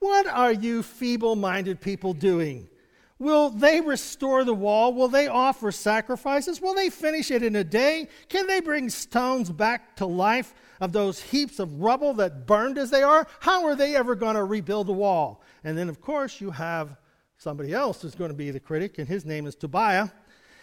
What 0.00 0.26
are 0.26 0.52
you 0.52 0.82
feeble 0.82 1.36
minded 1.36 1.80
people 1.80 2.14
doing? 2.14 2.68
Will 3.18 3.48
they 3.48 3.80
restore 3.80 4.44
the 4.44 4.54
wall? 4.54 4.92
Will 4.92 5.08
they 5.08 5.26
offer 5.26 5.72
sacrifices? 5.72 6.60
Will 6.60 6.74
they 6.74 6.90
finish 6.90 7.30
it 7.30 7.42
in 7.42 7.56
a 7.56 7.64
day? 7.64 8.08
Can 8.28 8.46
they 8.46 8.60
bring 8.60 8.90
stones 8.90 9.50
back 9.50 9.96
to 9.96 10.06
life 10.06 10.52
of 10.80 10.92
those 10.92 11.20
heaps 11.20 11.58
of 11.58 11.80
rubble 11.80 12.12
that 12.14 12.46
burned 12.46 12.76
as 12.76 12.90
they 12.90 13.02
are? 13.02 13.26
How 13.40 13.64
are 13.64 13.74
they 13.74 13.96
ever 13.96 14.14
going 14.14 14.34
to 14.34 14.44
rebuild 14.44 14.88
the 14.88 14.92
wall? 14.92 15.42
And 15.64 15.78
then, 15.78 15.88
of 15.88 16.02
course, 16.02 16.42
you 16.42 16.50
have 16.50 16.96
somebody 17.38 17.72
else 17.72 18.02
who's 18.02 18.14
going 18.14 18.30
to 18.30 18.36
be 18.36 18.50
the 18.50 18.60
critic, 18.60 18.98
and 18.98 19.08
his 19.08 19.24
name 19.24 19.46
is 19.46 19.54
Tobiah. 19.54 20.10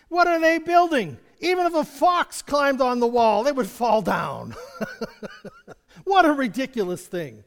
What 0.10 0.28
are 0.28 0.40
they 0.40 0.60
building? 0.60 1.18
Even 1.40 1.66
if 1.66 1.74
a 1.74 1.84
fox 1.84 2.44
climbed 2.44 2.82
on 2.82 3.00
the 3.00 3.08
wall, 3.08 3.48
it 3.48 3.56
would 3.56 3.68
fall 3.68 4.04
down. 4.04 4.56
what 6.04 6.26
a 6.26 6.32
ridiculous 6.32 7.08
thing. 7.08 7.44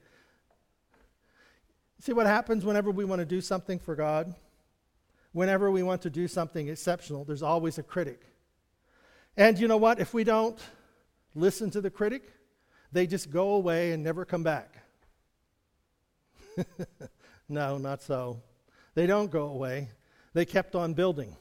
See 2.00 2.12
what 2.12 2.26
happens 2.26 2.64
whenever 2.64 2.90
we 2.90 3.04
want 3.04 3.20
to 3.20 3.24
do 3.24 3.40
something 3.40 3.78
for 3.78 3.94
God? 3.94 4.34
Whenever 5.36 5.70
we 5.70 5.82
want 5.82 6.00
to 6.00 6.08
do 6.08 6.26
something 6.26 6.68
exceptional, 6.68 7.22
there's 7.22 7.42
always 7.42 7.76
a 7.76 7.82
critic. 7.82 8.22
And 9.36 9.58
you 9.58 9.68
know 9.68 9.76
what? 9.76 10.00
If 10.00 10.14
we 10.14 10.24
don't 10.24 10.58
listen 11.34 11.70
to 11.72 11.82
the 11.82 11.90
critic, 11.90 12.32
they 12.90 13.06
just 13.06 13.30
go 13.30 13.50
away 13.50 13.92
and 13.92 14.02
never 14.02 14.24
come 14.24 14.42
back. 14.42 14.82
no, 17.50 17.76
not 17.76 18.02
so. 18.02 18.40
They 18.94 19.06
don't 19.06 19.30
go 19.30 19.48
away. 19.48 19.90
They 20.32 20.46
kept 20.46 20.74
on 20.74 20.94
building. 20.94 21.36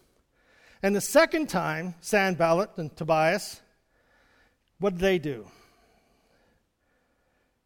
And 0.83 0.93
the 0.93 0.99
second 0.99 1.47
time, 1.47 1.95
Sanballat 2.01 2.71
and 2.75 2.93
Tobias, 2.97 3.61
what 4.77 4.95
did 4.95 4.99
they 4.99 5.19
do? 5.19 5.47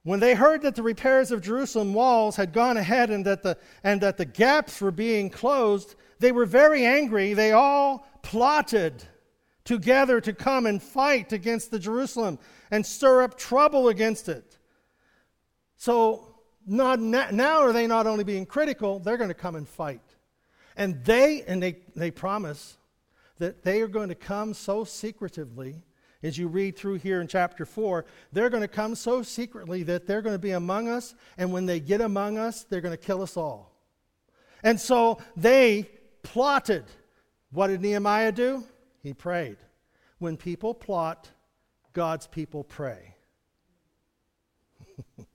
When 0.04 0.20
they 0.20 0.34
heard 0.34 0.62
that 0.62 0.76
the 0.76 0.84
repairs 0.84 1.32
of 1.32 1.42
Jerusalem 1.42 1.94
walls 1.94 2.36
had 2.36 2.54
gone 2.54 2.78
ahead 2.78 3.10
and 3.10 3.26
that 3.26 3.44
the, 3.44 3.58
and 3.84 4.00
that 4.02 4.18
the 4.18 4.26
gaps 4.26 4.80
were 4.80 4.92
being 4.92 5.30
closed, 5.30 5.96
they 6.20 6.32
were 6.32 6.46
very 6.46 6.86
angry. 6.86 7.34
They 7.34 7.52
all 7.52 8.08
plotted 8.22 9.04
together 9.66 10.22
to 10.22 10.34
come 10.34 10.66
and 10.66 10.82
fight 10.82 11.34
against 11.34 11.70
the 11.70 11.80
Jerusalem 11.80 12.40
and 12.72 12.86
stir 12.86 13.24
up 13.24 13.38
trouble 13.38 13.90
against 13.90 14.30
it. 14.30 14.58
So 15.78 16.36
not, 16.66 17.00
now 17.00 17.60
are 17.60 17.74
they 17.74 17.88
not 17.88 18.08
only 18.08 18.24
being 18.24 18.46
critical, 18.46 19.00
they're 19.00 19.18
going 19.18 19.30
to 19.30 19.34
come 19.34 19.56
and 19.56 19.68
fight. 19.68 20.02
And 20.76 21.04
they, 21.04 21.44
and 21.44 21.62
they, 21.62 21.80
they 21.96 22.10
promise 22.10 22.78
that 23.38 23.64
they 23.64 23.82
are 23.82 23.88
going 23.88 24.10
to 24.10 24.16
come 24.16 24.54
so 24.54 24.84
secretively, 24.84 25.84
as 26.22 26.38
you 26.38 26.48
read 26.48 26.78
through 26.78 26.96
here 26.96 27.22
in 27.22 27.28
chapter 27.28 27.66
4, 27.66 28.06
they're 28.34 28.50
going 28.50 28.62
to 28.62 28.68
come 28.68 28.96
so 28.96 29.22
secretly 29.22 29.84
that 29.84 30.06
they're 30.06 30.22
going 30.22 30.36
to 30.36 30.40
be 30.40 30.52
among 30.52 30.90
us, 30.90 31.16
and 31.38 31.54
when 31.54 31.66
they 31.66 31.80
get 31.80 32.02
among 32.02 32.38
us, 32.38 32.64
they're 32.64 32.82
going 32.82 32.98
to 32.98 32.98
kill 32.98 33.22
us 33.22 33.38
all. 33.38 33.74
And 34.64 34.80
so 34.80 35.20
they 35.38 35.90
plotted. 36.24 36.84
What 37.52 37.68
did 37.68 37.82
Nehemiah 37.82 38.34
do? 38.34 38.64
He 39.02 39.14
prayed. 39.14 39.58
When 40.18 40.36
people 40.36 40.74
plot, 40.74 41.30
God's 41.94 42.28
people 42.28 42.66
pray. 42.66 43.16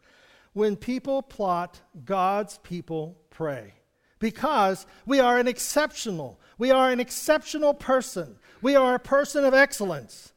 when 0.53 0.77
people 0.77 1.23
plot, 1.23 1.81
God's 2.05 2.59
people 2.59 3.16
pray. 3.31 3.73
Because 4.18 4.87
we 5.07 5.20
are 5.20 5.38
an 5.38 5.49
exceptional, 5.49 6.38
we 6.59 6.70
are 6.70 6.90
an 6.90 7.01
exceptional 7.01 7.73
person. 7.73 8.37
We 8.61 8.77
are 8.77 8.94
a 8.94 9.01
person 9.01 9.44
of 9.44 9.55
excellence. 9.55 10.34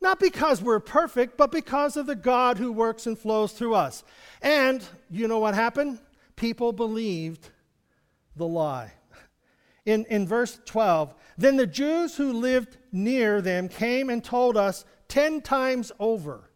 Not 0.00 0.20
because 0.20 0.62
we're 0.62 0.80
perfect, 0.80 1.36
but 1.36 1.50
because 1.50 1.96
of 1.96 2.06
the 2.06 2.14
God 2.14 2.58
who 2.58 2.72
works 2.72 3.06
and 3.06 3.18
flows 3.18 3.52
through 3.52 3.74
us. 3.74 4.04
And 4.42 4.82
you 5.10 5.26
know 5.26 5.40
what 5.40 5.54
happened? 5.54 5.98
People 6.36 6.72
believed 6.72 7.50
the 8.36 8.46
lie. 8.46 8.92
In, 9.84 10.04
in 10.06 10.26
verse 10.26 10.60
12, 10.66 11.14
then 11.36 11.56
the 11.56 11.66
Jews 11.66 12.16
who 12.16 12.32
lived 12.32 12.76
near 12.92 13.40
them 13.40 13.68
came 13.68 14.10
and 14.10 14.22
told 14.22 14.56
us 14.56 14.84
ten 15.08 15.40
times 15.40 15.90
over 15.98 16.48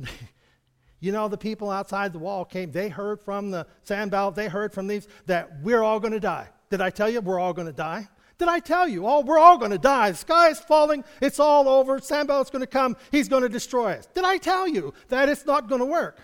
you 1.00 1.12
know, 1.12 1.28
the 1.28 1.38
people 1.38 1.70
outside 1.70 2.12
the 2.12 2.18
wall 2.18 2.44
came, 2.44 2.72
they 2.72 2.88
heard 2.88 3.20
from 3.20 3.50
the 3.50 3.66
Sanballat, 3.82 4.34
they 4.34 4.48
heard 4.48 4.72
from 4.72 4.86
these 4.86 5.08
that 5.26 5.60
we're 5.62 5.82
all 5.82 6.00
going 6.00 6.12
to 6.12 6.20
die. 6.20 6.48
Did 6.70 6.80
I 6.80 6.90
tell 6.90 7.08
you 7.08 7.20
we're 7.20 7.40
all 7.40 7.52
going 7.52 7.66
to 7.66 7.72
die? 7.72 8.08
Did 8.40 8.48
I 8.48 8.58
tell 8.58 8.88
you? 8.88 9.06
Oh, 9.06 9.20
we're 9.20 9.38
all 9.38 9.56
going 9.56 9.70
to 9.70 9.78
die. 9.78 10.10
The 10.10 10.16
sky 10.16 10.48
is 10.48 10.58
falling. 10.58 11.04
It's 11.22 11.38
all 11.38 11.68
over. 11.68 12.00
Sanballat's 12.00 12.50
going 12.50 12.62
to 12.62 12.66
come. 12.66 12.96
He's 13.12 13.28
going 13.28 13.44
to 13.44 13.48
destroy 13.48 13.92
us. 13.92 14.06
Did 14.12 14.24
I 14.24 14.38
tell 14.38 14.66
you 14.66 14.92
that 15.08 15.28
it's 15.28 15.46
not 15.46 15.68
going 15.68 15.80
to 15.80 15.86
work? 15.86 16.18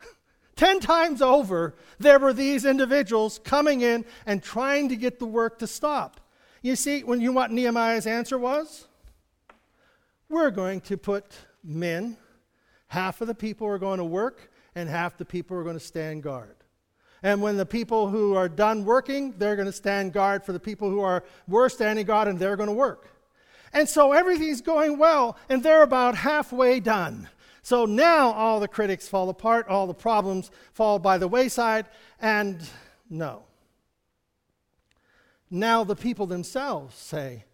Ten 0.56 0.80
times 0.80 1.22
over, 1.22 1.76
there 2.00 2.18
were 2.18 2.32
these 2.32 2.64
individuals 2.64 3.38
coming 3.44 3.82
in 3.82 4.04
and 4.26 4.42
trying 4.42 4.88
to 4.88 4.96
get 4.96 5.20
the 5.20 5.26
work 5.26 5.60
to 5.60 5.68
stop. 5.68 6.20
You 6.60 6.74
see, 6.74 7.04
when 7.04 7.20
you 7.20 7.32
what 7.32 7.52
Nehemiah's 7.52 8.08
answer 8.08 8.36
was? 8.36 8.88
We're 10.28 10.50
going 10.50 10.80
to 10.82 10.96
put 10.96 11.24
men 11.62 12.16
Half 12.88 13.20
of 13.20 13.28
the 13.28 13.34
people 13.34 13.66
are 13.66 13.78
going 13.78 13.98
to 13.98 14.04
work, 14.04 14.50
and 14.74 14.88
half 14.88 15.16
the 15.16 15.24
people 15.24 15.56
are 15.56 15.62
going 15.62 15.78
to 15.78 15.84
stand 15.84 16.22
guard. 16.22 16.56
And 17.22 17.42
when 17.42 17.56
the 17.56 17.66
people 17.66 18.08
who 18.08 18.34
are 18.34 18.48
done 18.48 18.84
working, 18.84 19.34
they're 19.38 19.56
going 19.56 19.66
to 19.66 19.72
stand 19.72 20.12
guard 20.12 20.44
for 20.44 20.52
the 20.52 20.60
people 20.60 20.88
who 20.88 21.00
are 21.00 21.24
were 21.46 21.68
standing 21.68 22.06
guard, 22.06 22.28
and 22.28 22.38
they're 22.38 22.56
going 22.56 22.68
to 22.68 22.74
work. 22.74 23.08
And 23.72 23.88
so 23.88 24.12
everything's 24.12 24.60
going 24.60 24.98
well, 24.98 25.36
and 25.48 25.62
they're 25.62 25.82
about 25.82 26.14
halfway 26.14 26.80
done. 26.80 27.28
So 27.62 27.84
now 27.84 28.30
all 28.30 28.60
the 28.60 28.68
critics 28.68 29.08
fall 29.08 29.28
apart, 29.28 29.68
all 29.68 29.86
the 29.86 29.94
problems 29.94 30.50
fall 30.72 30.98
by 30.98 31.18
the 31.18 31.28
wayside, 31.28 31.86
and 32.20 32.60
no. 33.10 33.42
Now 35.50 35.84
the 35.84 35.96
people 35.96 36.26
themselves 36.26 36.96
say, 36.96 37.44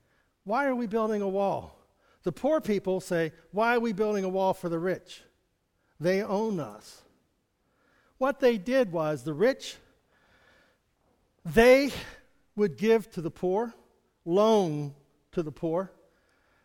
Why 0.45 0.67
are 0.67 0.75
we 0.75 0.87
building 0.87 1.23
a 1.23 1.29
wall? 1.29 1.79
The 2.23 2.33
poor 2.33 2.61
people 2.61 3.01
say, 3.01 3.33
Why 3.51 3.77
are 3.77 3.81
we 3.81 3.93
building 3.93 4.25
a 4.25 4.29
wall 4.29 4.55
for 4.55 4.69
the 4.69 4.79
rich? 4.79 5.23
They 6.01 6.23
own 6.23 6.61
us. 6.61 7.04
What 8.25 8.41
they 8.41 8.57
did 8.57 8.91
was 8.91 9.23
the 9.23 9.35
rich, 9.35 9.77
they 11.45 11.91
would 12.57 12.79
give 12.79 13.11
to 13.11 13.21
the 13.21 13.31
poor, 13.31 13.75
loan 14.25 14.95
to 15.33 15.43
the 15.43 15.53
poor, 15.53 15.93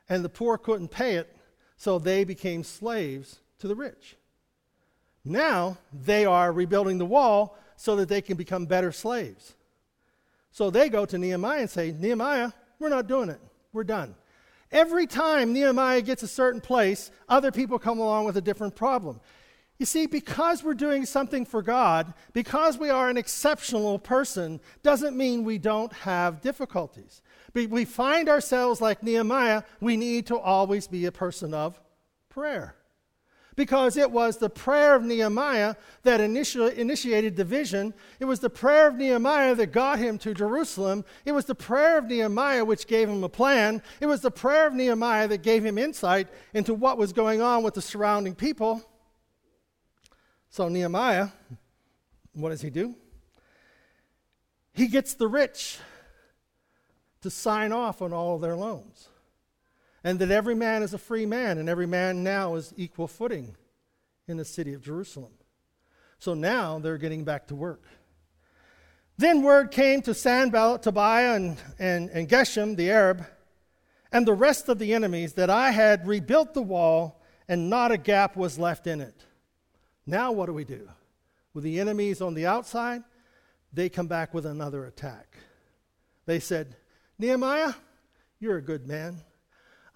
and 0.07 0.23
the 0.23 0.29
poor 0.29 0.57
couldn't 0.57 0.87
pay 0.87 1.15
it, 1.15 1.35
so 1.75 1.99
they 1.99 2.23
became 2.23 2.63
slaves 2.63 3.41
to 3.59 3.67
the 3.67 3.75
rich. 3.75 4.15
Now 5.25 5.77
they 5.91 6.23
are 6.23 6.53
rebuilding 6.53 6.97
the 6.97 7.05
wall 7.05 7.57
so 7.75 7.97
that 7.97 8.07
they 8.07 8.21
can 8.21 8.37
become 8.37 8.65
better 8.65 8.93
slaves. 8.93 9.53
So 10.51 10.69
they 10.69 10.87
go 10.87 11.05
to 11.05 11.17
Nehemiah 11.17 11.59
and 11.59 11.69
say, 11.69 11.91
Nehemiah, 11.91 12.53
we're 12.79 12.87
not 12.87 13.07
doing 13.07 13.27
it. 13.27 13.41
We're 13.73 13.83
done. 13.83 14.15
Every 14.71 15.07
time 15.07 15.51
Nehemiah 15.51 16.03
gets 16.03 16.23
a 16.23 16.27
certain 16.29 16.61
place, 16.61 17.11
other 17.27 17.51
people 17.51 17.79
come 17.79 17.99
along 17.99 18.23
with 18.23 18.37
a 18.37 18.41
different 18.41 18.77
problem. 18.77 19.19
You 19.79 19.85
see, 19.85 20.07
because 20.07 20.61
we're 20.61 20.73
doing 20.73 21.05
something 21.05 21.45
for 21.45 21.61
God, 21.61 22.13
because 22.33 22.77
we 22.77 22.89
are 22.89 23.09
an 23.09 23.15
exceptional 23.15 23.97
person, 23.97 24.59
doesn't 24.83 25.15
mean 25.15 25.45
we 25.45 25.57
don't 25.57 25.93
have 25.93 26.41
difficulties. 26.41 27.21
We 27.53 27.85
find 27.85 28.27
ourselves 28.27 28.81
like 28.81 29.01
Nehemiah, 29.01 29.63
we 29.79 29.95
need 29.95 30.27
to 30.27 30.37
always 30.37 30.87
be 30.87 31.05
a 31.05 31.13
person 31.13 31.53
of 31.53 31.79
prayer 32.27 32.75
because 33.59 33.97
it 33.97 34.09
was 34.09 34.37
the 34.37 34.49
prayer 34.49 34.95
of 34.95 35.03
Nehemiah 35.03 35.75
that 36.03 36.21
initi- 36.21 36.75
initiated 36.75 37.35
the 37.35 37.43
vision. 37.43 37.93
It 38.19 38.25
was 38.25 38.39
the 38.39 38.49
prayer 38.49 38.87
of 38.87 38.95
Nehemiah 38.95 39.53
that 39.55 39.73
got 39.73 39.99
him 39.99 40.17
to 40.19 40.33
Jerusalem. 40.33 41.03
It 41.25 41.33
was 41.33 41.43
the 41.43 41.55
prayer 41.55 41.97
of 41.97 42.05
Nehemiah 42.05 42.63
which 42.63 42.87
gave 42.87 43.09
him 43.09 43.21
a 43.23 43.29
plan. 43.29 43.81
It 43.99 44.05
was 44.05 44.21
the 44.21 44.31
prayer 44.31 44.67
of 44.67 44.73
Nehemiah 44.73 45.27
that 45.27 45.43
gave 45.43 45.65
him 45.65 45.77
insight 45.77 46.29
into 46.53 46.73
what 46.73 46.97
was 46.97 47.11
going 47.11 47.41
on 47.41 47.63
with 47.63 47.73
the 47.73 47.81
surrounding 47.81 48.33
people. 48.33 48.81
So, 50.49 50.67
Nehemiah, 50.67 51.29
what 52.33 52.49
does 52.49 52.61
he 52.61 52.69
do? 52.69 52.95
He 54.73 54.87
gets 54.87 55.13
the 55.13 55.27
rich 55.27 55.77
to 57.21 57.29
sign 57.29 57.71
off 57.71 58.01
on 58.01 58.13
all 58.13 58.35
of 58.35 58.41
their 58.41 58.55
loans 58.55 59.09
and 60.03 60.19
that 60.19 60.31
every 60.31 60.55
man 60.55 60.83
is 60.83 60.93
a 60.93 60.97
free 60.97 61.25
man, 61.25 61.57
and 61.57 61.67
every 61.67 61.85
man 61.85 62.23
now 62.23 62.55
is 62.55 62.73
equal 62.77 63.07
footing 63.07 63.55
in 64.27 64.37
the 64.37 64.45
city 64.45 64.73
of 64.73 64.81
Jerusalem. 64.81 65.33
So 66.19 66.33
now 66.33 66.79
they're 66.79 66.97
getting 66.97 67.23
back 67.23 67.47
to 67.47 67.55
work. 67.55 67.83
Then 69.17 69.41
word 69.43 69.71
came 69.71 70.01
to 70.03 70.13
Sanballat, 70.13 70.83
Tobiah, 70.83 71.35
and, 71.35 71.57
and, 71.77 72.09
and 72.09 72.29
Geshem, 72.29 72.77
the 72.77 72.89
Arab, 72.89 73.25
and 74.11 74.25
the 74.25 74.33
rest 74.33 74.69
of 74.69 74.79
the 74.79 74.93
enemies 74.93 75.33
that 75.33 75.49
I 75.49 75.71
had 75.71 76.07
rebuilt 76.07 76.53
the 76.53 76.61
wall, 76.61 77.21
and 77.47 77.69
not 77.69 77.91
a 77.91 77.97
gap 77.97 78.37
was 78.37 78.57
left 78.57 78.87
in 78.87 79.01
it. 79.01 79.25
Now 80.09 80.31
what 80.31 80.47
do 80.47 80.53
we 80.53 80.63
do? 80.63 80.89
With 81.53 81.63
the 81.63 81.79
enemies 81.79 82.19
on 82.19 82.33
the 82.33 82.47
outside, 82.47 83.03
they 83.71 83.89
come 83.89 84.07
back 84.07 84.33
with 84.33 84.45
another 84.45 84.85
attack. 84.85 85.37
They 86.25 86.39
said, 86.39 86.75
Nehemiah, 87.19 87.73
you're 88.39 88.57
a 88.57 88.61
good 88.61 88.87
man. 88.87 89.17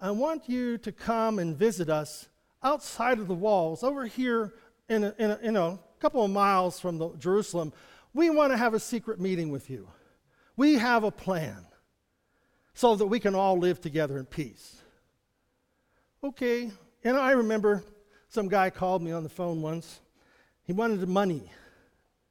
I 0.00 0.12
want 0.12 0.48
you 0.48 0.78
to 0.78 0.92
come 0.92 1.40
and 1.40 1.56
visit 1.56 1.90
us 1.90 2.28
outside 2.62 3.18
of 3.18 3.26
the 3.26 3.34
walls, 3.34 3.82
over 3.82 4.06
here 4.06 4.54
in 4.88 5.02
a, 5.02 5.14
in 5.18 5.30
a, 5.32 5.38
in 5.42 5.56
a 5.56 5.78
couple 5.98 6.24
of 6.24 6.30
miles 6.30 6.78
from 6.78 6.98
the, 6.98 7.10
Jerusalem. 7.18 7.72
We 8.12 8.30
want 8.30 8.52
to 8.52 8.56
have 8.56 8.74
a 8.74 8.80
secret 8.80 9.20
meeting 9.20 9.50
with 9.50 9.68
you. 9.68 9.88
We 10.56 10.74
have 10.74 11.02
a 11.02 11.10
plan 11.10 11.66
so 12.72 12.94
that 12.94 13.06
we 13.06 13.18
can 13.18 13.34
all 13.34 13.58
live 13.58 13.80
together 13.80 14.18
in 14.18 14.26
peace. 14.26 14.76
Okay. 16.22 16.70
And 17.02 17.16
I 17.16 17.32
remember 17.32 17.82
some 18.28 18.48
guy 18.48 18.70
called 18.70 19.02
me 19.02 19.12
on 19.12 19.22
the 19.22 19.28
phone 19.28 19.60
once. 19.62 20.00
He 20.64 20.72
wanted 20.72 21.06
money 21.08 21.50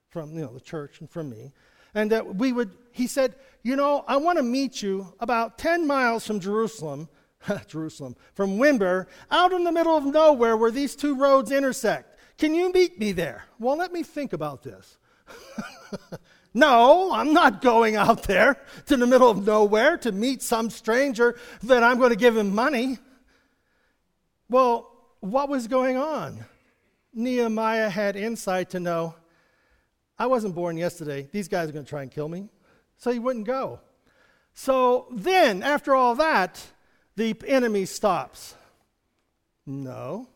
from 0.10 0.34
you 0.34 0.41
know 0.41 0.54
the 0.54 0.62
church 0.62 1.00
and 1.00 1.10
from 1.10 1.30
me. 1.30 1.52
And 1.96 2.12
that 2.12 2.36
we 2.36 2.52
would 2.52 2.72
he 2.91 3.08
said, 3.08 3.36
"You 3.62 3.76
know, 3.76 4.04
I 4.08 4.17
want 4.17 4.38
to 4.38 4.43
meet 4.43 4.82
you 4.82 5.13
about 5.19 5.58
10 5.58 5.88
miles 5.88 6.26
from 6.26 6.39
Jerusalem 6.39 7.08
Jerusalem, 7.67 8.15
from 8.34 8.58
Wimber, 8.58 9.08
out 9.30 9.52
in 9.52 9.63
the 9.63 9.72
middle 9.72 9.98
of 9.98 10.06
nowhere 10.06 10.56
where 10.56 10.72
these 10.72 10.96
two 10.96 11.15
roads 11.15 11.52
intersect. 11.52 12.17
Can 12.38 12.56
you 12.56 12.72
meet 12.72 13.00
me 13.00 13.12
there? 13.12 13.43
Well, 13.60 13.78
let 13.78 13.91
me 13.91 14.02
think 14.02 14.34
about 14.34 14.63
this. 14.63 14.98
No, 16.54 17.12
I'm 17.12 17.34
not 17.34 17.62
going 17.62 17.96
out 17.96 18.24
there 18.24 18.58
to 18.86 18.96
the 18.96 19.08
middle 19.08 19.30
of 19.30 19.46
nowhere 19.46 19.98
to 19.98 20.12
meet 20.12 20.43
some 20.43 20.69
stranger 20.69 21.36
that 21.63 21.82
I'm 21.82 21.98
going 21.98 22.12
to 22.12 22.15
give 22.15 22.38
him 22.38 22.54
money. 22.54 23.00
Well, 24.50 24.91
what 25.19 25.50
was 25.50 25.67
going 25.67 25.98
on? 25.98 26.46
Nehemiah 27.13 27.89
had 27.89 28.15
insight 28.15 28.71
to 28.71 28.80
know 28.80 29.15
I 30.17 30.28
wasn't 30.28 30.56
born 30.56 30.78
yesterday. 30.78 31.28
These 31.32 31.47
guys 31.47 31.69
are 31.69 31.71
going 31.71 31.86
to 31.86 31.89
try 31.89 32.02
and 32.02 32.12
kill 32.12 32.30
me. 32.30 32.47
So 32.97 33.12
he 33.12 33.19
wouldn't 33.19 33.45
go. 33.45 33.80
So 34.54 35.08
then, 35.12 35.63
after 35.63 35.95
all 35.95 36.15
that, 36.15 36.63
the 37.15 37.36
enemy 37.47 37.86
stops. 37.86 38.56
No. 39.65 40.28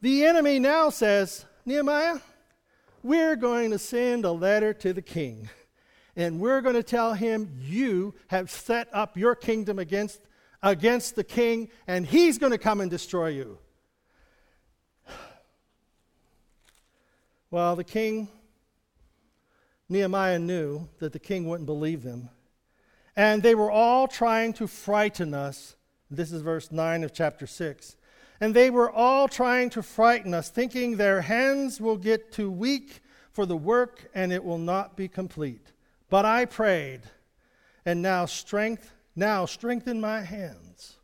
The 0.00 0.24
enemy 0.24 0.58
now 0.58 0.90
says, 0.90 1.46
Nehemiah, 1.64 2.18
we're 3.02 3.36
going 3.36 3.70
to 3.70 3.78
send 3.78 4.24
a 4.24 4.32
letter 4.32 4.74
to 4.74 4.92
the 4.92 5.02
king. 5.02 5.48
And 6.16 6.40
we're 6.40 6.60
going 6.60 6.74
to 6.74 6.82
tell 6.82 7.14
him 7.14 7.56
you 7.60 8.14
have 8.28 8.50
set 8.50 8.88
up 8.92 9.16
your 9.16 9.34
kingdom 9.34 9.78
against, 9.78 10.20
against 10.62 11.16
the 11.16 11.24
king, 11.24 11.70
and 11.86 12.06
he's 12.06 12.38
going 12.38 12.52
to 12.52 12.58
come 12.58 12.80
and 12.80 12.90
destroy 12.90 13.28
you. 13.28 13.58
Well, 17.54 17.76
the 17.76 17.84
king, 17.84 18.26
Nehemiah 19.88 20.40
knew 20.40 20.88
that 20.98 21.12
the 21.12 21.20
king 21.20 21.48
wouldn't 21.48 21.66
believe 21.66 22.02
them. 22.02 22.30
And 23.14 23.44
they 23.44 23.54
were 23.54 23.70
all 23.70 24.08
trying 24.08 24.54
to 24.54 24.66
frighten 24.66 25.34
us. 25.34 25.76
This 26.10 26.32
is 26.32 26.42
verse 26.42 26.72
9 26.72 27.04
of 27.04 27.12
chapter 27.12 27.46
6. 27.46 27.94
And 28.40 28.54
they 28.54 28.70
were 28.70 28.90
all 28.90 29.28
trying 29.28 29.70
to 29.70 29.84
frighten 29.84 30.34
us, 30.34 30.50
thinking 30.50 30.96
their 30.96 31.20
hands 31.20 31.80
will 31.80 31.96
get 31.96 32.32
too 32.32 32.50
weak 32.50 33.00
for 33.30 33.46
the 33.46 33.56
work 33.56 34.10
and 34.16 34.32
it 34.32 34.42
will 34.42 34.58
not 34.58 34.96
be 34.96 35.06
complete. 35.06 35.70
But 36.10 36.24
I 36.24 36.46
prayed, 36.46 37.02
and 37.86 38.02
now 38.02 38.26
strength, 38.26 38.92
now 39.14 39.46
strengthen 39.46 40.00
my 40.00 40.22
hands. 40.22 40.96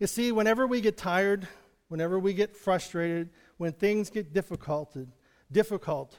You 0.00 0.08
see, 0.08 0.32
whenever 0.32 0.66
we 0.66 0.80
get 0.80 0.96
tired, 0.96 1.46
whenever 1.86 2.18
we 2.18 2.34
get 2.34 2.56
frustrated, 2.56 3.30
when 3.58 3.72
things 3.72 4.10
get 4.10 4.32
difficult, 4.32 4.96
difficult, 5.52 6.16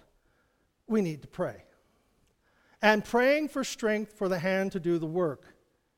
we 0.88 1.02
need 1.02 1.22
to 1.22 1.28
pray. 1.28 1.64
And 2.82 3.04
praying 3.04 3.50
for 3.50 3.64
strength 3.64 4.14
for 4.14 4.30
the 4.30 4.40
hand 4.40 4.72
to 4.74 4.80
do 4.80 5.00
the 5.00 5.06
work 5.06 5.56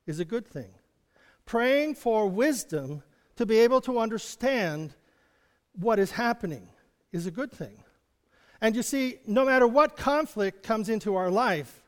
is 0.08 0.20
a 0.20 0.26
good 0.26 0.48
thing. 0.48 0.70
Praying 1.46 1.96
for 1.96 2.28
wisdom 2.28 3.04
to 3.36 3.46
be 3.46 3.60
able 3.60 3.82
to 3.82 4.00
understand 4.00 4.96
what 5.74 6.00
is 6.00 6.12
happening 6.12 6.70
is 7.12 7.28
a 7.28 7.32
good 7.32 7.52
thing. 7.52 7.84
And 8.62 8.76
you 8.76 8.84
see, 8.84 9.18
no 9.26 9.46
matter 9.46 9.68
what 9.68 9.98
conflict 9.98 10.64
comes 10.64 10.90
into 10.90 11.16
our 11.16 11.30
life, 11.30 11.84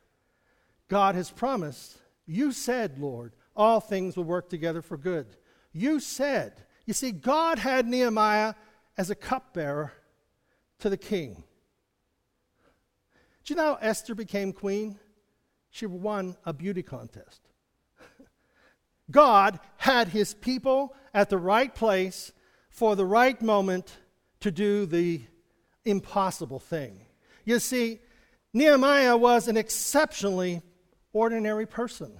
God 0.87 1.15
has 1.15 1.29
promised, 1.29 1.97
You 2.25 2.51
said, 2.51 2.99
Lord, 2.99 3.33
all 3.55 3.79
things 3.79 4.17
will 4.17 4.23
work 4.23 4.49
together 4.49 4.81
for 4.81 4.97
good. 4.97 5.27
You 5.71 5.99
said, 5.99 6.53
you 6.85 6.93
see, 6.93 7.11
God 7.11 7.59
had 7.59 7.87
Nehemiah 7.87 8.55
as 8.97 9.09
a 9.09 9.15
cupbearer 9.15 9.93
to 10.79 10.89
the 10.89 10.97
king. 10.97 11.43
Do 13.43 13.53
you 13.53 13.55
know 13.55 13.73
how 13.73 13.79
Esther 13.81 14.15
became 14.15 14.53
queen? 14.53 14.99
She 15.69 15.85
won 15.85 16.37
a 16.45 16.53
beauty 16.53 16.83
contest. 16.83 17.41
God 19.11 19.59
had 19.77 20.09
his 20.09 20.33
people 20.33 20.95
at 21.13 21.29
the 21.29 21.37
right 21.37 21.73
place 21.73 22.31
for 22.69 22.95
the 22.95 23.05
right 23.05 23.41
moment 23.41 23.97
to 24.39 24.51
do 24.51 24.85
the 24.85 25.21
impossible 25.85 26.59
thing. 26.59 27.05
You 27.45 27.59
see, 27.59 27.99
Nehemiah 28.53 29.17
was 29.17 29.47
an 29.47 29.57
exceptionally 29.57 30.61
ordinary 31.11 31.65
person. 31.65 32.19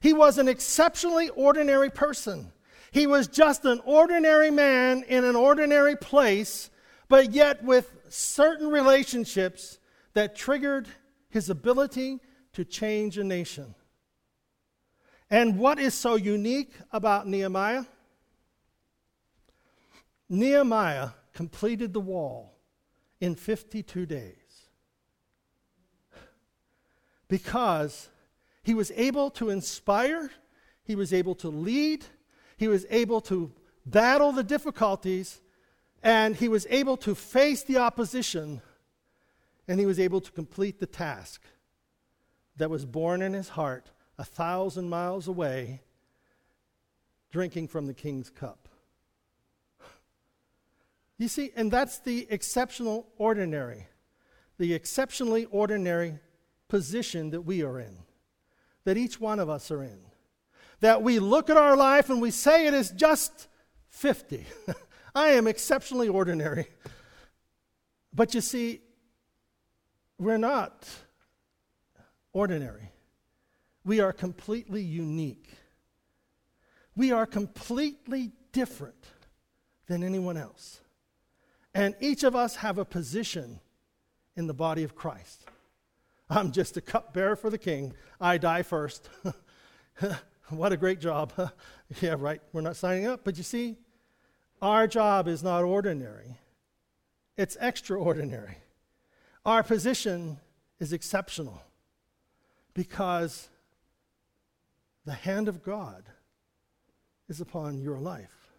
He 0.00 0.12
was 0.12 0.38
an 0.38 0.48
exceptionally 0.48 1.28
ordinary 1.30 1.90
person. 1.90 2.52
He 2.96 3.06
was 3.06 3.28
just 3.28 3.66
an 3.66 3.82
ordinary 3.84 4.50
man 4.50 5.02
in 5.02 5.24
an 5.24 5.36
ordinary 5.36 5.96
place, 5.96 6.70
but 7.10 7.30
yet 7.30 7.62
with 7.62 7.92
certain 8.08 8.68
relationships 8.68 9.78
that 10.14 10.34
triggered 10.34 10.88
his 11.28 11.50
ability 11.50 12.20
to 12.54 12.64
change 12.64 13.18
a 13.18 13.22
nation. 13.22 13.74
And 15.28 15.58
what 15.58 15.78
is 15.78 15.92
so 15.92 16.14
unique 16.14 16.72
about 16.90 17.28
Nehemiah? 17.28 17.84
Nehemiah 20.30 21.10
completed 21.34 21.92
the 21.92 22.00
wall 22.00 22.56
in 23.20 23.34
52 23.34 24.06
days 24.06 24.70
because 27.28 28.08
he 28.62 28.72
was 28.72 28.90
able 28.92 29.28
to 29.32 29.50
inspire, 29.50 30.30
he 30.82 30.94
was 30.94 31.12
able 31.12 31.34
to 31.34 31.50
lead, 31.50 32.06
he 32.56 32.68
was 32.68 32.86
able 32.90 33.20
to 33.22 33.52
battle 33.84 34.32
the 34.32 34.42
difficulties, 34.42 35.40
and 36.02 36.36
he 36.36 36.48
was 36.48 36.66
able 36.70 36.96
to 36.98 37.14
face 37.14 37.62
the 37.62 37.78
opposition, 37.78 38.62
and 39.68 39.78
he 39.78 39.86
was 39.86 40.00
able 40.00 40.20
to 40.20 40.32
complete 40.32 40.78
the 40.78 40.86
task 40.86 41.42
that 42.56 42.70
was 42.70 42.84
born 42.84 43.22
in 43.22 43.32
his 43.32 43.50
heart 43.50 43.90
a 44.18 44.24
thousand 44.24 44.88
miles 44.88 45.28
away, 45.28 45.82
drinking 47.30 47.68
from 47.68 47.86
the 47.86 47.94
king's 47.94 48.30
cup. 48.30 48.68
You 51.18 51.28
see, 51.28 51.50
and 51.56 51.70
that's 51.70 51.98
the 51.98 52.26
exceptional 52.30 53.08
ordinary, 53.18 53.86
the 54.58 54.74
exceptionally 54.74 55.46
ordinary 55.46 56.18
position 56.68 57.30
that 57.30 57.42
we 57.42 57.62
are 57.62 57.78
in, 57.78 57.98
that 58.84 58.96
each 58.96 59.20
one 59.20 59.38
of 59.38 59.48
us 59.48 59.70
are 59.70 59.82
in. 59.82 59.98
That 60.80 61.02
we 61.02 61.18
look 61.18 61.50
at 61.50 61.56
our 61.56 61.76
life 61.76 62.10
and 62.10 62.20
we 62.20 62.30
say 62.30 62.66
it 62.66 62.74
is 62.74 62.90
just 62.90 63.48
50. 63.88 64.44
I 65.14 65.28
am 65.30 65.46
exceptionally 65.46 66.08
ordinary. 66.08 66.66
But 68.12 68.34
you 68.34 68.40
see, 68.40 68.80
we're 70.18 70.38
not 70.38 70.88
ordinary. 72.32 72.90
We 73.84 74.00
are 74.00 74.12
completely 74.12 74.82
unique. 74.82 75.48
We 76.94 77.12
are 77.12 77.26
completely 77.26 78.32
different 78.52 79.06
than 79.86 80.02
anyone 80.02 80.36
else. 80.36 80.80
And 81.74 81.94
each 82.00 82.24
of 82.24 82.34
us 82.34 82.56
have 82.56 82.78
a 82.78 82.84
position 82.84 83.60
in 84.34 84.46
the 84.46 84.54
body 84.54 84.82
of 84.82 84.94
Christ. 84.94 85.44
I'm 86.28 86.52
just 86.52 86.76
a 86.76 86.80
cupbearer 86.80 87.36
for 87.36 87.50
the 87.50 87.58
king. 87.58 87.94
I 88.20 88.38
die 88.38 88.62
first. 88.62 89.08
what 90.50 90.72
a 90.72 90.76
great 90.76 91.00
job. 91.00 91.32
yeah, 92.00 92.14
right. 92.18 92.40
We're 92.52 92.60
not 92.60 92.76
signing 92.76 93.06
up. 93.06 93.22
But 93.24 93.36
you 93.36 93.42
see, 93.42 93.76
our 94.62 94.86
job 94.86 95.28
is 95.28 95.42
not 95.42 95.64
ordinary, 95.64 96.38
it's 97.36 97.56
extraordinary. 97.60 98.58
Our 99.44 99.62
position 99.62 100.38
is 100.80 100.92
exceptional 100.92 101.62
because 102.74 103.48
the 105.04 105.12
hand 105.12 105.46
of 105.46 105.62
God 105.62 106.02
is 107.28 107.40
upon 107.40 107.80
your 107.80 107.98
life. 108.00 108.50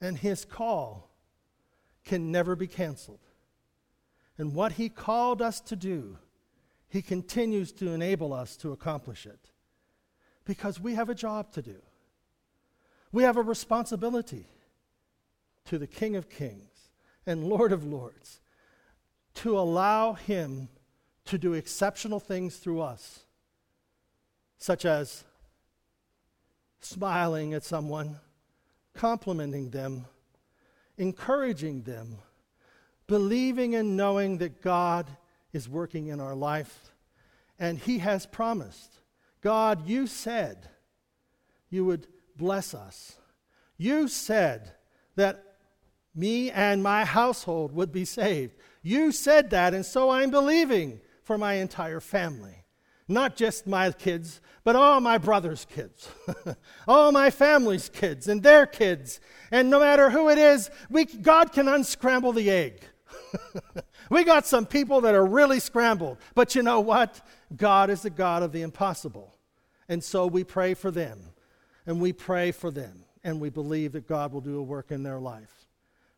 And 0.00 0.16
his 0.16 0.46
call 0.46 1.10
can 2.04 2.32
never 2.32 2.56
be 2.56 2.66
canceled. 2.66 3.20
And 4.38 4.54
what 4.54 4.72
he 4.72 4.88
called 4.88 5.42
us 5.42 5.60
to 5.60 5.76
do, 5.76 6.18
he 6.88 7.02
continues 7.02 7.70
to 7.72 7.90
enable 7.90 8.32
us 8.32 8.56
to 8.58 8.72
accomplish 8.72 9.26
it. 9.26 9.50
Because 10.44 10.80
we 10.80 10.94
have 10.94 11.08
a 11.08 11.14
job 11.14 11.52
to 11.52 11.62
do. 11.62 11.76
We 13.12 13.22
have 13.22 13.36
a 13.36 13.42
responsibility 13.42 14.46
to 15.66 15.78
the 15.78 15.86
King 15.86 16.16
of 16.16 16.28
Kings 16.28 16.90
and 17.26 17.44
Lord 17.44 17.72
of 17.72 17.84
Lords 17.84 18.40
to 19.34 19.58
allow 19.58 20.12
him 20.12 20.68
to 21.26 21.38
do 21.38 21.54
exceptional 21.54 22.20
things 22.20 22.56
through 22.56 22.82
us 22.82 23.24
such 24.64 24.86
as 24.86 25.24
smiling 26.80 27.52
at 27.52 27.62
someone, 27.62 28.18
complimenting 28.94 29.68
them, 29.68 30.06
encouraging 30.96 31.82
them, 31.82 32.16
believing 33.06 33.74
and 33.74 33.94
knowing 33.94 34.38
that 34.38 34.62
God 34.62 35.06
is 35.52 35.68
working 35.68 36.06
in 36.06 36.18
our 36.18 36.34
life. 36.34 36.92
And 37.58 37.78
He 37.78 37.98
has 37.98 38.24
promised. 38.24 39.00
God, 39.44 39.86
you 39.86 40.06
said 40.06 40.70
you 41.68 41.84
would 41.84 42.06
bless 42.34 42.72
us. 42.72 43.18
You 43.76 44.08
said 44.08 44.72
that 45.16 45.44
me 46.14 46.50
and 46.50 46.82
my 46.82 47.04
household 47.04 47.70
would 47.72 47.92
be 47.92 48.06
saved. 48.06 48.54
You 48.82 49.12
said 49.12 49.50
that, 49.50 49.74
and 49.74 49.84
so 49.84 50.08
I'm 50.08 50.30
believing 50.30 51.00
for 51.24 51.36
my 51.36 51.54
entire 51.54 52.00
family. 52.00 52.64
Not 53.06 53.36
just 53.36 53.66
my 53.66 53.92
kids, 53.92 54.40
but 54.64 54.76
all 54.76 54.98
my 55.02 55.18
brother's 55.18 55.66
kids, 55.66 56.08
all 56.88 57.12
my 57.12 57.28
family's 57.28 57.90
kids 57.90 58.28
and 58.28 58.42
their 58.42 58.64
kids. 58.64 59.20
And 59.50 59.68
no 59.68 59.78
matter 59.78 60.08
who 60.08 60.30
it 60.30 60.38
is, 60.38 60.70
we, 60.88 61.04
God 61.04 61.52
can 61.52 61.68
unscramble 61.68 62.32
the 62.32 62.50
egg. 62.50 62.80
we 64.10 64.24
got 64.24 64.46
some 64.46 64.64
people 64.64 65.02
that 65.02 65.14
are 65.14 65.26
really 65.26 65.60
scrambled. 65.60 66.16
But 66.34 66.54
you 66.54 66.62
know 66.62 66.80
what? 66.80 67.20
God 67.54 67.90
is 67.90 68.00
the 68.00 68.10
God 68.10 68.42
of 68.42 68.52
the 68.52 68.62
impossible. 68.62 69.33
And 69.88 70.02
so 70.02 70.26
we 70.26 70.44
pray 70.44 70.74
for 70.74 70.90
them. 70.90 71.20
And 71.86 72.00
we 72.00 72.12
pray 72.12 72.52
for 72.52 72.70
them. 72.70 73.04
And 73.22 73.40
we 73.40 73.50
believe 73.50 73.92
that 73.92 74.06
God 74.06 74.32
will 74.32 74.40
do 74.40 74.58
a 74.58 74.62
work 74.62 74.90
in 74.90 75.02
their 75.02 75.18
life. 75.18 75.66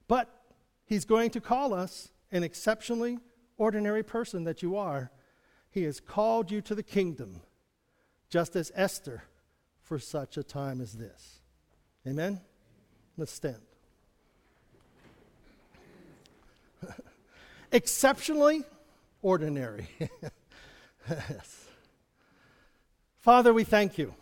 But 0.09 0.29
He's 0.85 1.05
going 1.05 1.31
to 1.31 1.41
call 1.41 1.75
us 1.75 2.11
an 2.31 2.45
exceptionally 2.45 3.19
ordinary 3.59 4.03
person 4.03 4.45
that 4.45 4.62
you 4.62 4.77
are. 4.77 5.11
He 5.71 5.83
has 5.83 6.01
called 6.01 6.51
you 6.51 6.61
to 6.62 6.75
the 6.75 6.83
kingdom, 6.83 7.43
just 8.31 8.57
as 8.57 8.73
Esther, 8.75 9.25
for 9.83 9.99
such 9.99 10.37
a 10.37 10.43
time 10.43 10.81
as 10.81 10.95
this. 10.95 11.41
Amen? 12.07 12.41
Let's 13.17 13.33
stand. 13.33 13.61
Exceptionally 17.73 18.64
ordinary. 19.23 19.89
yes. 21.09 21.67
Father, 23.27 23.53
we 23.53 23.64
thank 23.64 23.99
you. 23.99 24.14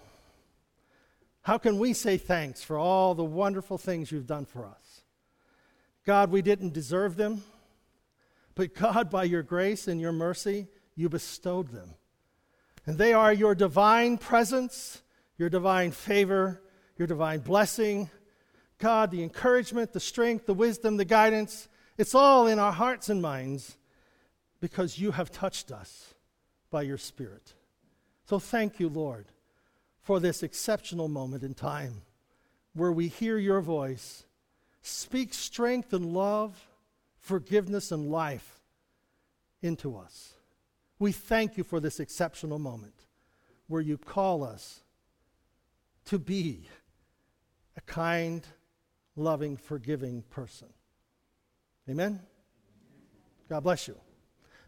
How 1.43 1.59
can 1.59 1.79
we 1.79 1.93
say 1.93 2.17
thanks 2.17 2.63
for 2.63 2.79
all 2.79 3.15
the 3.15 3.23
wonderful 3.23 3.77
things 3.77 4.11
you've 4.11 4.27
done 4.27 4.47
for 4.47 4.65
us? 4.65 5.03
God, 6.07 6.31
we 6.31 6.41
didn't 6.41 6.73
deserve 6.73 7.17
them, 7.17 7.43
but 8.55 8.75
God, 8.75 9.11
by 9.11 9.25
your 9.25 9.43
grace 9.43 9.89
and 9.89 10.01
your 10.01 10.13
mercy, 10.13 10.69
you 10.97 11.11
bestowed 11.11 11.69
them. 11.69 11.97
And 12.87 12.97
they 12.97 13.13
are 13.13 13.31
your 13.31 13.55
divine 13.55 14.17
presence, 14.17 15.03
your 15.37 15.51
divine 15.51 15.91
favor, 15.91 16.63
your 16.97 17.07
divine 17.07 17.41
blessing. 17.41 18.09
God, 18.79 19.11
the 19.11 19.23
encouragement, 19.23 19.93
the 19.93 20.01
strength, 20.01 20.47
the 20.47 20.55
wisdom, 20.55 20.97
the 20.97 21.05
guidance, 21.05 21.69
it's 21.99 22.15
all 22.15 22.47
in 22.47 22.59
our 22.59 22.73
hearts 22.73 23.11
and 23.11 23.21
minds 23.21 23.77
because 24.63 24.99
you 24.99 25.11
have 25.11 25.31
touched 25.31 25.71
us 25.71 26.15
by 26.71 26.81
your 26.81 26.97
Spirit. 26.97 27.53
So 28.25 28.39
thank 28.39 28.81
you, 28.81 28.89
Lord, 28.89 29.27
for 30.01 30.21
this 30.21 30.43
exceptional 30.43 31.09
moment 31.09 31.43
in 31.43 31.55
time 31.55 32.03
where 32.75 32.93
we 32.93 33.09
hear 33.09 33.39
your 33.39 33.61
voice 33.61 34.25
speak 34.83 35.33
strength 35.33 35.93
and 35.93 36.13
love, 36.13 36.69
forgiveness 37.19 37.91
and 37.91 38.11
life 38.11 38.61
into 39.63 39.97
us. 39.97 40.35
We 40.99 41.13
thank 41.13 41.57
you 41.57 41.65
for 41.65 41.81
this 41.81 42.01
exceptional 42.01 42.59
moment 42.59 42.95
where 43.67 43.81
you 43.81 43.97
call 43.97 44.45
us 44.45 44.83
to 46.07 46.19
be 46.19 46.69
a 47.77 47.81
kind, 47.81 48.47
loving, 49.17 49.57
forgiving 49.57 50.23
person. 50.31 50.69
Amen? 51.89 52.21
God 53.49 53.61
bless 53.61 53.89
you. 53.89 53.97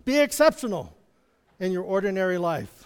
Be 0.05 0.19
exceptional 0.19 0.97
in 1.61 1.73
your 1.73 1.83
ordinary 1.83 2.39
life. 2.39 2.86